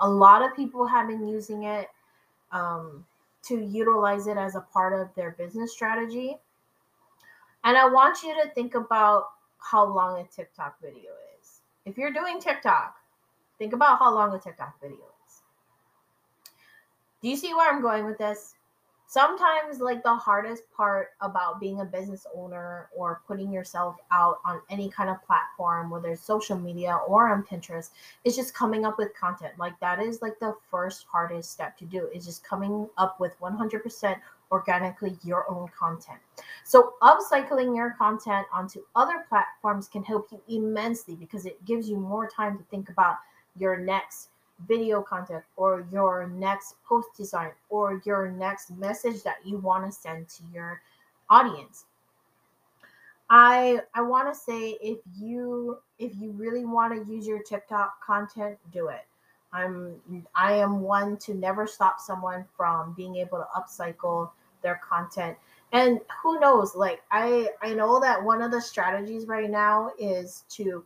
A 0.00 0.08
lot 0.08 0.42
of 0.42 0.56
people 0.56 0.86
have 0.86 1.08
been 1.08 1.28
using 1.28 1.64
it 1.64 1.88
um, 2.52 3.04
to 3.42 3.60
utilize 3.60 4.26
it 4.26 4.36
as 4.36 4.54
a 4.54 4.60
part 4.72 4.98
of 4.98 5.14
their 5.14 5.32
business 5.32 5.72
strategy. 5.72 6.36
And 7.64 7.76
I 7.76 7.88
want 7.88 8.22
you 8.22 8.34
to 8.42 8.50
think 8.50 8.74
about 8.74 9.30
how 9.58 9.84
long 9.84 10.20
a 10.20 10.24
TikTok 10.24 10.80
video 10.80 11.10
is. 11.40 11.60
if 11.84 11.98
you're 11.98 12.12
doing 12.12 12.40
TikTok, 12.40 12.96
think 13.58 13.72
about 13.72 13.98
how 13.98 14.14
long 14.14 14.34
a 14.34 14.38
TikTok 14.38 14.80
video 14.80 14.96
is. 15.26 15.42
Do 17.22 17.28
you 17.28 17.36
see 17.36 17.52
where 17.54 17.70
I'm 17.70 17.82
going 17.82 18.06
with 18.06 18.18
this? 18.18 18.54
Sometimes 19.10 19.80
like 19.80 20.04
the 20.04 20.14
hardest 20.14 20.62
part 20.70 21.08
about 21.20 21.58
being 21.58 21.80
a 21.80 21.84
business 21.84 22.28
owner 22.32 22.88
or 22.96 23.22
putting 23.26 23.52
yourself 23.52 23.96
out 24.12 24.38
on 24.44 24.60
any 24.70 24.88
kind 24.88 25.10
of 25.10 25.20
platform 25.24 25.90
whether 25.90 26.10
it's 26.10 26.22
social 26.22 26.56
media 26.56 26.96
or 27.08 27.28
on 27.28 27.42
pinterest 27.42 27.90
is 28.24 28.36
just 28.36 28.54
coming 28.54 28.84
up 28.84 28.98
with 28.98 29.12
content. 29.18 29.52
Like 29.58 29.78
that 29.80 30.00
is 30.00 30.22
like 30.22 30.38
the 30.38 30.54
first 30.70 31.06
hardest 31.10 31.50
step 31.50 31.76
to 31.78 31.84
do 31.86 32.08
is 32.14 32.24
just 32.24 32.44
coming 32.44 32.88
up 32.98 33.18
with 33.18 33.38
100% 33.40 34.16
organically 34.52 35.18
your 35.24 35.50
own 35.50 35.68
content. 35.76 36.20
So 36.64 36.94
upcycling 37.02 37.74
your 37.74 37.96
content 37.98 38.46
onto 38.52 38.82
other 38.94 39.24
platforms 39.28 39.88
can 39.88 40.04
help 40.04 40.28
you 40.30 40.40
immensely 40.48 41.16
because 41.16 41.46
it 41.46 41.64
gives 41.64 41.88
you 41.88 41.96
more 41.96 42.28
time 42.28 42.56
to 42.58 42.64
think 42.70 42.88
about 42.90 43.16
your 43.58 43.76
next 43.76 44.28
video 44.66 45.02
content 45.02 45.44
or 45.56 45.86
your 45.92 46.28
next 46.28 46.74
post 46.86 47.08
design 47.16 47.50
or 47.68 48.02
your 48.04 48.30
next 48.30 48.70
message 48.70 49.22
that 49.22 49.36
you 49.44 49.58
want 49.58 49.84
to 49.84 49.92
send 49.92 50.28
to 50.28 50.42
your 50.52 50.80
audience. 51.28 51.84
I 53.30 53.80
i 53.94 54.02
want 54.02 54.32
to 54.32 54.38
say 54.38 54.76
if 54.82 54.98
you 55.18 55.78
if 55.98 56.12
you 56.16 56.32
really 56.32 56.64
want 56.64 56.92
to 56.94 57.12
use 57.12 57.26
your 57.26 57.42
tiktok 57.42 58.04
content 58.04 58.58
do 58.72 58.88
it. 58.88 59.06
I'm 59.52 59.94
i 60.34 60.52
am 60.52 60.80
one 60.80 61.16
to 61.18 61.34
never 61.34 61.66
stop 61.66 62.00
someone 62.00 62.44
from 62.56 62.92
being 62.94 63.16
able 63.16 63.38
to 63.38 63.46
upcycle 63.56 64.30
their 64.62 64.80
content. 64.86 65.36
And 65.72 66.00
who 66.22 66.40
knows 66.40 66.74
like 66.74 67.02
i 67.12 67.48
i 67.62 67.72
know 67.72 68.00
that 68.00 68.22
one 68.22 68.42
of 68.42 68.50
the 68.50 68.60
strategies 68.60 69.26
right 69.26 69.48
now 69.48 69.92
is 69.98 70.44
to 70.50 70.84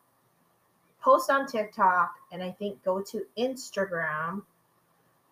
post 1.05 1.31
on 1.31 1.47
TikTok 1.47 2.15
and 2.33 2.43
I 2.43 2.51
think 2.51 2.83
go 2.83 3.03
to 3.03 3.27
Instagram 3.37 4.43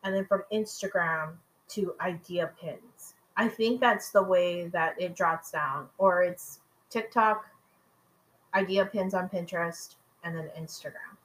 and 0.04 0.14
then 0.14 0.26
from 0.26 0.42
Instagram 0.52 1.32
to 1.70 1.94
idea 2.00 2.50
pins. 2.60 3.14
I 3.36 3.48
think 3.48 3.80
that's 3.80 4.10
the 4.10 4.22
way 4.22 4.66
that 4.68 5.00
it 5.00 5.16
drops 5.16 5.52
down, 5.52 5.88
or 5.96 6.22
it's 6.22 6.60
TikTok, 6.90 7.46
idea 8.54 8.84
pins 8.84 9.14
on 9.14 9.30
Pinterest, 9.30 9.94
and 10.22 10.36
then 10.36 10.50
Instagram. 10.60 11.16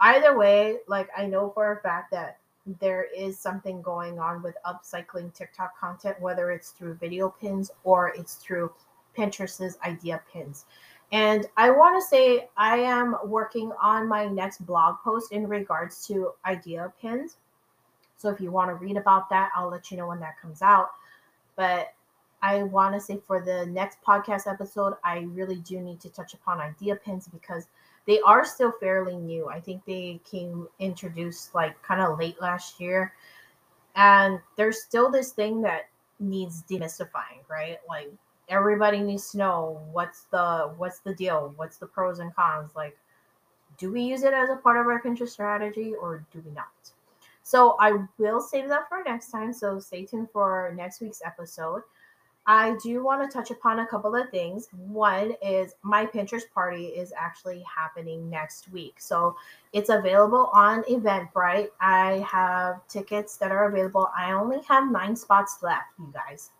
Either 0.00 0.36
way, 0.36 0.78
like 0.88 1.08
I 1.16 1.26
know 1.26 1.50
for 1.50 1.72
a 1.72 1.80
fact 1.80 2.10
that 2.10 2.38
there 2.80 3.06
is 3.16 3.38
something 3.38 3.80
going 3.80 4.18
on 4.18 4.42
with 4.42 4.56
upcycling 4.66 5.32
TikTok 5.32 5.78
content, 5.78 6.20
whether 6.20 6.50
it's 6.50 6.70
through 6.70 6.94
video 6.94 7.28
pins 7.28 7.70
or 7.84 8.08
it's 8.16 8.34
through 8.34 8.72
Pinterest's 9.16 9.78
idea 9.84 10.20
pins. 10.32 10.66
And 11.10 11.46
I 11.56 11.70
want 11.70 12.00
to 12.00 12.06
say 12.06 12.48
I 12.56 12.78
am 12.78 13.16
working 13.24 13.72
on 13.80 14.08
my 14.08 14.26
next 14.26 14.66
blog 14.66 14.96
post 15.02 15.32
in 15.32 15.48
regards 15.48 16.06
to 16.08 16.32
idea 16.44 16.92
pins. 17.00 17.36
So 18.18 18.28
if 18.28 18.40
you 18.40 18.50
want 18.50 18.70
to 18.70 18.74
read 18.74 18.96
about 18.96 19.30
that, 19.30 19.50
I'll 19.56 19.70
let 19.70 19.90
you 19.90 19.96
know 19.96 20.08
when 20.08 20.20
that 20.20 20.40
comes 20.40 20.60
out. 20.60 20.90
But 21.56 21.94
I 22.42 22.62
want 22.64 22.94
to 22.94 23.00
say 23.00 23.20
for 23.26 23.40
the 23.40 23.66
next 23.66 23.98
podcast 24.06 24.46
episode, 24.46 24.94
I 25.02 25.20
really 25.20 25.56
do 25.56 25.80
need 25.80 26.00
to 26.00 26.10
touch 26.10 26.34
upon 26.34 26.60
idea 26.60 26.96
pins 26.96 27.26
because 27.28 27.68
they 28.06 28.20
are 28.20 28.44
still 28.44 28.72
fairly 28.80 29.16
new. 29.16 29.48
I 29.48 29.60
think 29.60 29.84
they 29.84 30.20
came 30.24 30.68
introduced 30.78 31.54
like 31.54 31.80
kind 31.82 32.00
of 32.00 32.18
late 32.18 32.40
last 32.40 32.80
year. 32.80 33.12
And 33.96 34.40
there's 34.56 34.82
still 34.82 35.10
this 35.10 35.32
thing 35.32 35.62
that 35.62 35.88
needs 36.20 36.62
demystifying, 36.62 37.48
right? 37.48 37.78
Like 37.88 38.12
everybody 38.48 39.00
needs 39.00 39.30
to 39.32 39.38
know 39.38 39.80
what's 39.92 40.22
the 40.30 40.72
what's 40.76 41.00
the 41.00 41.14
deal 41.14 41.52
what's 41.56 41.76
the 41.76 41.86
pros 41.86 42.18
and 42.18 42.34
cons 42.34 42.70
like 42.74 42.96
do 43.78 43.92
we 43.92 44.02
use 44.02 44.24
it 44.24 44.34
as 44.34 44.50
a 44.50 44.56
part 44.56 44.78
of 44.78 44.86
our 44.86 45.00
pinterest 45.00 45.30
strategy 45.30 45.94
or 45.94 46.24
do 46.32 46.42
we 46.44 46.50
not? 46.50 46.66
So 47.42 47.76
i 47.80 47.92
will 48.18 48.40
save 48.40 48.68
that 48.68 48.88
for 48.88 49.02
next 49.04 49.30
time 49.30 49.52
so 49.52 49.78
stay 49.78 50.04
tuned 50.04 50.28
for 50.32 50.72
next 50.76 51.00
week's 51.00 51.22
episode. 51.24 51.82
I 52.46 52.76
do 52.82 53.04
want 53.04 53.30
to 53.30 53.32
touch 53.32 53.50
upon 53.50 53.80
a 53.80 53.86
couple 53.86 54.16
of 54.16 54.30
things. 54.30 54.68
One 54.72 55.34
is 55.42 55.74
my 55.82 56.06
pinterest 56.06 56.50
party 56.54 56.86
is 56.86 57.12
actually 57.14 57.62
happening 57.62 58.28
next 58.28 58.70
week 58.72 58.96
so 58.98 59.36
it's 59.72 59.90
available 59.90 60.50
on 60.52 60.82
eventbrite. 60.84 61.68
I 61.80 62.26
have 62.30 62.86
tickets 62.88 63.36
that 63.36 63.52
are 63.52 63.68
available. 63.68 64.10
I 64.16 64.32
only 64.32 64.60
have 64.68 64.90
nine 64.90 65.14
spots 65.14 65.58
left 65.62 65.88
you 65.98 66.12
guys 66.12 66.50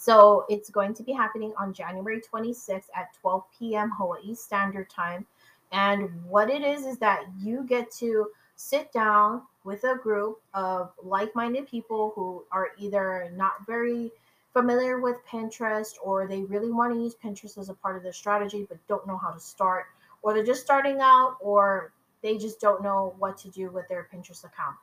so 0.00 0.44
it's 0.48 0.70
going 0.70 0.94
to 0.94 1.02
be 1.02 1.12
happening 1.12 1.52
on 1.58 1.74
January 1.74 2.20
26th 2.20 2.84
at 2.94 3.12
12 3.20 3.42
p.m. 3.58 3.90
Hawaii 3.90 4.32
Standard 4.32 4.88
Time. 4.88 5.26
And 5.72 6.08
what 6.24 6.48
it 6.48 6.62
is 6.62 6.86
is 6.86 6.98
that 6.98 7.24
you 7.42 7.64
get 7.64 7.90
to 7.94 8.28
sit 8.54 8.92
down 8.92 9.42
with 9.64 9.82
a 9.82 9.96
group 9.96 10.40
of 10.54 10.92
like 11.02 11.34
minded 11.34 11.66
people 11.66 12.12
who 12.14 12.44
are 12.52 12.68
either 12.78 13.28
not 13.34 13.66
very 13.66 14.12
familiar 14.52 15.00
with 15.00 15.16
Pinterest 15.28 15.94
or 16.00 16.28
they 16.28 16.42
really 16.42 16.70
want 16.70 16.94
to 16.94 17.00
use 17.00 17.16
Pinterest 17.16 17.58
as 17.58 17.68
a 17.68 17.74
part 17.74 17.96
of 17.96 18.04
their 18.04 18.12
strategy 18.12 18.66
but 18.68 18.78
don't 18.86 19.04
know 19.04 19.18
how 19.18 19.32
to 19.32 19.40
start, 19.40 19.86
or 20.22 20.32
they're 20.32 20.46
just 20.46 20.62
starting 20.62 20.98
out 21.00 21.38
or 21.40 21.92
they 22.22 22.38
just 22.38 22.60
don't 22.60 22.84
know 22.84 23.14
what 23.18 23.36
to 23.38 23.48
do 23.48 23.68
with 23.70 23.88
their 23.88 24.06
Pinterest 24.14 24.44
account. 24.44 24.76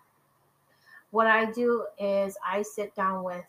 What 1.11 1.27
I 1.27 1.45
do 1.45 1.85
is 1.97 2.37
I 2.45 2.63
sit 2.63 2.93
down 2.95 3.23
with 3.23 3.45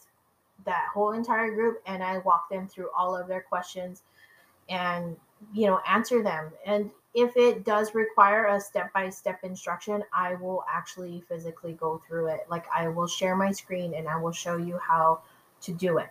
that 0.65 0.89
whole 0.93 1.13
entire 1.13 1.55
group 1.55 1.83
and 1.87 2.03
I 2.03 2.19
walk 2.19 2.49
them 2.51 2.67
through 2.67 2.89
all 2.97 3.17
of 3.17 3.29
their 3.29 3.43
questions 3.43 4.03
and 4.69 5.17
you 5.53 5.67
know 5.67 5.81
answer 5.87 6.23
them. 6.23 6.51
And 6.65 6.91
if 7.15 7.37
it 7.37 7.65
does 7.65 7.95
require 7.95 8.47
a 8.47 8.61
step-by-step 8.61 9.41
instruction 9.43 10.03
i 10.13 10.35
will 10.35 10.65
actually 10.71 11.25
physically 11.29 11.75
go 11.75 12.01
through 12.07 12.29
it. 12.29 12.41
Like 12.51 12.65
i 12.75 12.89
will 12.89 13.07
share 13.07 13.37
my 13.37 13.53
screen 13.53 13.95
and 13.95 14.09
i 14.09 14.17
will 14.17 14.33
show 14.33 14.57
you 14.57 14.79
how 14.79 15.21
to 15.63 15.73
do 15.73 15.99
it. 15.99 16.09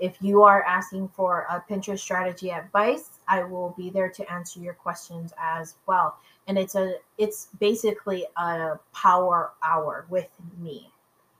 If 0.00 0.16
you 0.20 0.42
are 0.42 0.62
asking 0.62 1.08
for 1.08 1.46
a 1.50 1.64
pinterest 1.70 2.00
strategy 2.00 2.50
advice 2.50 3.20
i 3.26 3.42
will 3.42 3.74
be 3.76 3.90
there 3.90 4.10
to 4.10 4.32
answer 4.32 4.60
your 4.60 4.74
questions 4.74 5.32
as 5.38 5.74
well. 5.86 6.18
And 6.46 6.56
it's 6.56 6.76
a 6.76 6.94
it's 7.18 7.48
basically 7.58 8.26
a 8.36 8.78
power 8.94 9.52
hour 9.62 10.06
with 10.08 10.28
me 10.58 10.90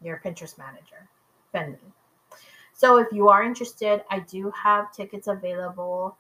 your 0.03 0.21
pinterest 0.25 0.59
manager 0.59 1.09
Fenlee. 1.55 1.93
So 2.79 2.99
if 2.99 3.09
you 3.11 3.29
are 3.29 3.43
interested, 3.43 4.05
I 4.09 4.21
do 4.21 4.53
have 4.53 4.93
tickets 4.93 5.27
available. 5.27 6.17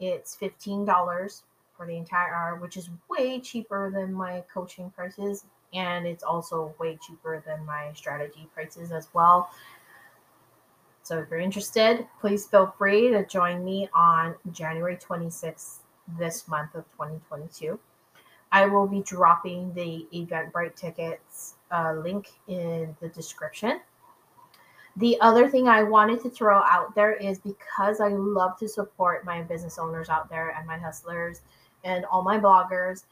It's 0.00 0.34
$15 0.40 1.42
for 1.76 1.86
the 1.86 1.98
entire 1.98 2.34
hour, 2.34 2.56
which 2.56 2.78
is 2.78 2.88
way 3.10 3.40
cheaper 3.40 3.90
than 3.90 4.14
my 4.14 4.42
coaching 4.50 4.90
prices. 4.96 5.44
And 5.74 6.06
it's 6.06 6.24
also 6.24 6.74
way 6.78 6.98
cheaper 7.06 7.42
than 7.46 7.62
my 7.66 7.92
strategy 7.94 8.48
prices 8.54 8.90
as 8.90 9.08
well. 9.12 9.50
So 11.02 11.18
if 11.18 11.28
you're 11.30 11.40
interested, 11.40 12.06
please 12.22 12.46
feel 12.46 12.74
free 12.78 13.10
to 13.10 13.26
join 13.26 13.62
me 13.62 13.90
on 13.94 14.34
January 14.50 14.96
26th 14.96 15.80
this 16.18 16.48
month 16.48 16.74
of 16.74 16.90
2022. 16.92 17.78
I 18.50 18.64
will 18.64 18.86
be 18.86 19.02
dropping 19.02 19.74
the 19.74 20.06
Eventbrite 20.14 20.74
tickets 20.74 21.56
uh, 21.70 21.92
link 22.02 22.30
in 22.46 22.96
the 23.02 23.10
description. 23.10 23.82
The 24.98 25.16
other 25.20 25.48
thing 25.48 25.68
I 25.68 25.84
wanted 25.84 26.20
to 26.22 26.30
throw 26.30 26.58
out 26.58 26.92
there 26.96 27.12
is 27.12 27.38
because 27.38 28.00
I 28.00 28.08
love 28.08 28.58
to 28.58 28.68
support 28.68 29.24
my 29.24 29.42
business 29.42 29.78
owners 29.78 30.08
out 30.08 30.28
there 30.28 30.50
and 30.50 30.66
my 30.66 30.76
hustlers 30.76 31.42
and 31.84 32.04
all 32.06 32.22
my 32.22 32.36
bloggers, 32.36 33.04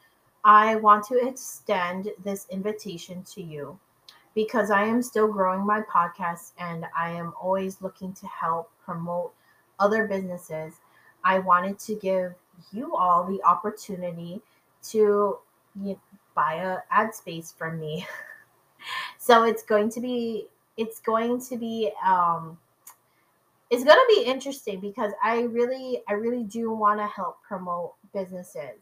I 0.43 0.75
want 0.75 1.05
to 1.07 1.25
extend 1.25 2.09
this 2.25 2.45
invitation 2.49 3.23
to 3.33 3.41
you 3.41 3.79
because 4.35 4.69
I 4.69 4.83
am 4.83 5.01
still 5.01 5.31
growing 5.31 5.65
my 5.65 5.79
podcast 5.81 6.51
and 6.59 6.85
I 6.95 7.11
am 7.11 7.33
always 7.41 7.81
looking 7.81 8.11
to 8.15 8.27
help 8.27 8.69
promote 8.83 9.31
other 9.79 10.07
businesses. 10.07 10.73
I 11.23 11.39
wanted 11.39 11.79
to 11.79 11.95
give 11.95 12.33
you 12.73 12.97
all 12.97 13.23
the 13.23 13.41
opportunity 13.43 14.41
to 14.89 14.97
you 14.99 15.39
know, 15.75 15.99
buy 16.35 16.55
a 16.55 16.79
ad 16.91 17.15
space 17.15 17.53
from 17.57 17.79
me. 17.79 18.05
so 19.17 19.45
it's 19.45 19.63
going 19.63 19.89
to 19.91 20.01
be 20.01 20.47
it's 20.77 20.99
going 20.99 21.41
to 21.41 21.57
be 21.57 21.91
um 22.05 22.57
it's 23.69 23.83
going 23.83 23.97
to 23.97 24.15
be 24.15 24.23
interesting 24.23 24.79
because 24.79 25.11
I 25.21 25.41
really 25.41 26.01
I 26.07 26.13
really 26.13 26.43
do 26.43 26.71
want 26.71 26.99
to 26.99 27.07
help 27.07 27.41
promote 27.43 27.93
businesses. 28.13 28.79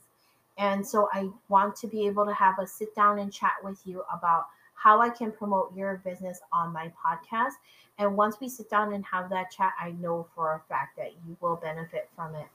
And 0.57 0.85
so 0.85 1.09
I 1.11 1.29
want 1.49 1.75
to 1.77 1.87
be 1.87 2.05
able 2.07 2.25
to 2.25 2.33
have 2.33 2.59
a 2.59 2.67
sit 2.67 2.95
down 2.95 3.19
and 3.19 3.33
chat 3.33 3.53
with 3.63 3.81
you 3.85 4.03
about 4.13 4.45
how 4.75 5.01
I 5.01 5.09
can 5.09 5.31
promote 5.31 5.75
your 5.75 6.01
business 6.05 6.39
on 6.53 6.71
my 6.71 6.91
podcast. 7.03 7.53
And 7.97 8.15
once 8.15 8.39
we 8.39 8.47
sit 8.47 8.69
down 8.69 8.93
and 8.93 9.03
have 9.05 9.29
that 9.31 9.51
chat, 9.51 9.73
I 9.79 9.91
know 9.91 10.27
for 10.35 10.55
a 10.55 10.59
fact 10.69 10.97
that 10.97 11.13
you 11.25 11.35
will 11.41 11.55
benefit 11.55 12.09
from 12.15 12.35
it. 12.35 12.47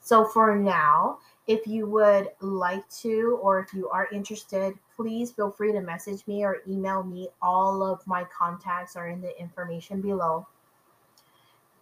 So 0.00 0.24
for 0.26 0.54
now, 0.54 1.18
if 1.46 1.66
you 1.66 1.86
would 1.86 2.28
like 2.40 2.88
to, 3.00 3.38
or 3.42 3.60
if 3.60 3.72
you 3.72 3.88
are 3.88 4.08
interested, 4.12 4.74
please 4.96 5.32
feel 5.32 5.50
free 5.50 5.72
to 5.72 5.80
message 5.80 6.26
me 6.26 6.44
or 6.44 6.62
email 6.68 7.02
me. 7.02 7.28
All 7.42 7.82
of 7.82 8.06
my 8.06 8.24
contacts 8.36 8.96
are 8.96 9.08
in 9.08 9.20
the 9.20 9.38
information 9.40 10.00
below. 10.00 10.46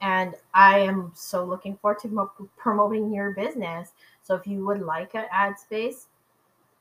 And 0.00 0.34
I 0.52 0.80
am 0.80 1.12
so 1.14 1.44
looking 1.44 1.76
forward 1.76 2.00
to 2.00 2.48
promoting 2.56 3.12
your 3.12 3.30
business. 3.30 3.92
So 4.22 4.34
if 4.34 4.46
you 4.46 4.66
would 4.66 4.80
like 4.80 5.14
an 5.14 5.26
ad 5.30 5.58
space, 5.58 6.08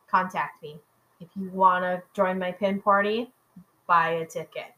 contact 0.09 0.61
me. 0.63 0.79
If 1.19 1.27
you 1.35 1.49
want 1.49 1.83
to 1.83 2.01
join 2.15 2.39
my 2.39 2.51
pin 2.51 2.81
party, 2.81 3.31
buy 3.85 4.09
a 4.09 4.25
ticket. 4.25 4.73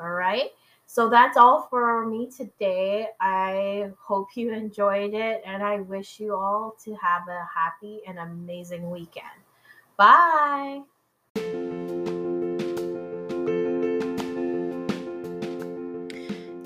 All 0.00 0.10
right. 0.10 0.50
So 0.86 1.08
that's 1.08 1.36
all 1.36 1.66
for 1.70 2.06
me 2.06 2.30
today. 2.30 3.08
I 3.20 3.90
hope 4.00 4.28
you 4.36 4.52
enjoyed 4.52 5.14
it 5.14 5.42
and 5.46 5.62
I 5.62 5.80
wish 5.80 6.18
you 6.18 6.34
all 6.34 6.74
to 6.84 6.94
have 6.94 7.28
a 7.28 7.46
happy 7.54 8.00
and 8.06 8.18
amazing 8.18 8.90
weekend. 8.90 9.41
Bye. 10.02 10.80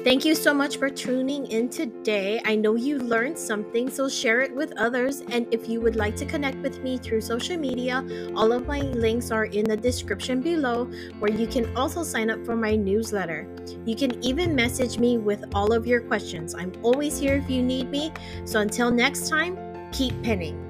Thank 0.03 0.25
you 0.25 0.35
so 0.35 0.55
much 0.55 0.79
for 0.79 0.89
tuning 0.89 1.47
in 1.49 1.69
today. 1.69 2.41
I 2.47 2.55
know 2.57 2.77
you 2.77 2.97
learned 2.97 3.37
something, 3.37 3.91
so 3.91 4.09
share 4.09 4.41
it 4.41 4.55
with 4.55 4.73
others. 4.79 5.21
And 5.21 5.53
if 5.53 5.69
you 5.69 5.83
would 5.83 5.97
like 5.97 6.17
to 6.17 6.25
connect 6.25 6.57
with 6.63 6.83
me 6.83 6.97
through 6.97 7.21
social 7.21 7.59
media, 7.59 8.03
all 8.35 8.53
of 8.53 8.67
my 8.67 8.81
links 8.81 9.31
are 9.31 9.45
in 9.45 9.67
the 9.67 9.77
description 9.77 10.41
below, 10.41 10.87
where 11.19 11.33
you 11.33 11.47
can 11.47 11.77
also 11.77 12.03
sign 12.05 12.31
up 12.31 12.43
for 12.47 12.57
my 12.57 12.75
newsletter. 12.75 13.47
You 13.85 13.97
can 13.97 14.25
even 14.25 14.55
message 14.55 14.99
me 14.99 15.19
with 15.19 15.45
all 15.55 15.75
of 15.75 15.87
your 15.87 16.01
questions. 16.01 16.55
I'm 16.55 16.73
always 16.83 17.19
here 17.19 17.37
if 17.37 17.51
you 17.51 17.63
need 17.63 17.91
me. 17.91 18.15
So 18.47 18.61
until 18.61 18.91
next 18.91 19.29
time, 19.29 19.59
keep 19.93 20.15
pinning. 20.23 20.66